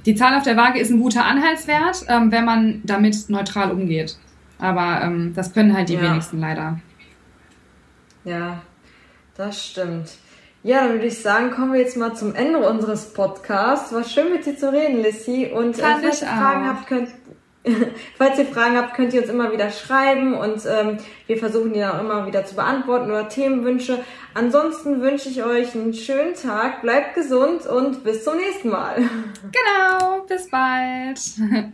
die 0.07 0.15
Zahl 0.15 0.35
auf 0.35 0.43
der 0.43 0.57
Waage 0.57 0.79
ist 0.79 0.91
ein 0.91 1.00
guter 1.00 1.25
Anhaltswert, 1.25 2.05
ähm, 2.09 2.31
wenn 2.31 2.45
man 2.45 2.81
damit 2.85 3.29
neutral 3.29 3.71
umgeht. 3.71 4.17
Aber 4.59 5.03
ähm, 5.03 5.33
das 5.35 5.53
können 5.53 5.75
halt 5.75 5.88
die 5.88 5.95
ja. 5.95 6.03
wenigsten 6.03 6.41
leider. 6.41 6.81
Ja, 8.25 8.62
das 9.37 9.67
stimmt. 9.67 10.11
Ja, 10.62 10.83
dann 10.83 10.95
würde 10.95 11.07
ich 11.07 11.23
sagen, 11.23 11.50
kommen 11.50 11.73
wir 11.73 11.81
jetzt 11.81 11.97
mal 11.97 12.15
zum 12.15 12.35
Ende 12.35 12.59
unseres 12.59 13.12
Podcasts. 13.12 13.93
War 13.93 14.05
schön 14.05 14.33
mit 14.33 14.45
dir 14.45 14.57
zu 14.57 14.73
reden, 14.73 15.03
Lissy. 15.03 15.50
Und 15.55 15.79
äh, 15.79 15.83
falls 15.83 16.23
ihr 16.23 16.27
Fragen 16.27 16.69
habt, 16.69 16.87
könnt, 16.87 17.09
Falls 18.17 18.38
ihr 18.38 18.47
Fragen 18.47 18.77
habt, 18.77 18.95
könnt 18.95 19.12
ihr 19.12 19.21
uns 19.23 19.31
immer 19.31 19.53
wieder 19.53 19.71
schreiben 19.71 20.35
und 20.35 20.65
ähm, 20.67 20.99
wir 21.27 21.37
versuchen 21.38 21.73
die 21.73 21.81
dann 21.81 21.97
auch 21.97 22.00
immer 22.00 22.27
wieder 22.27 22.45
zu 22.45 22.55
beantworten 22.55 23.11
oder 23.11 23.29
Themenwünsche. 23.29 23.99
Ansonsten 24.35 25.00
wünsche 25.00 25.29
ich 25.29 25.43
euch 25.43 25.75
einen 25.75 25.95
schönen 25.95 26.35
Tag, 26.35 26.83
bleibt 26.83 27.15
gesund 27.15 27.67
und 27.67 28.05
bis 28.05 28.25
zum 28.25 28.37
nächsten 28.37 28.71
Mal. 28.71 29.03
Genau, 29.53 30.23
bis 30.23 30.50
bald. 30.50 31.19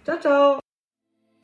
Ciao, 0.04 0.20
ciao. 0.20 0.63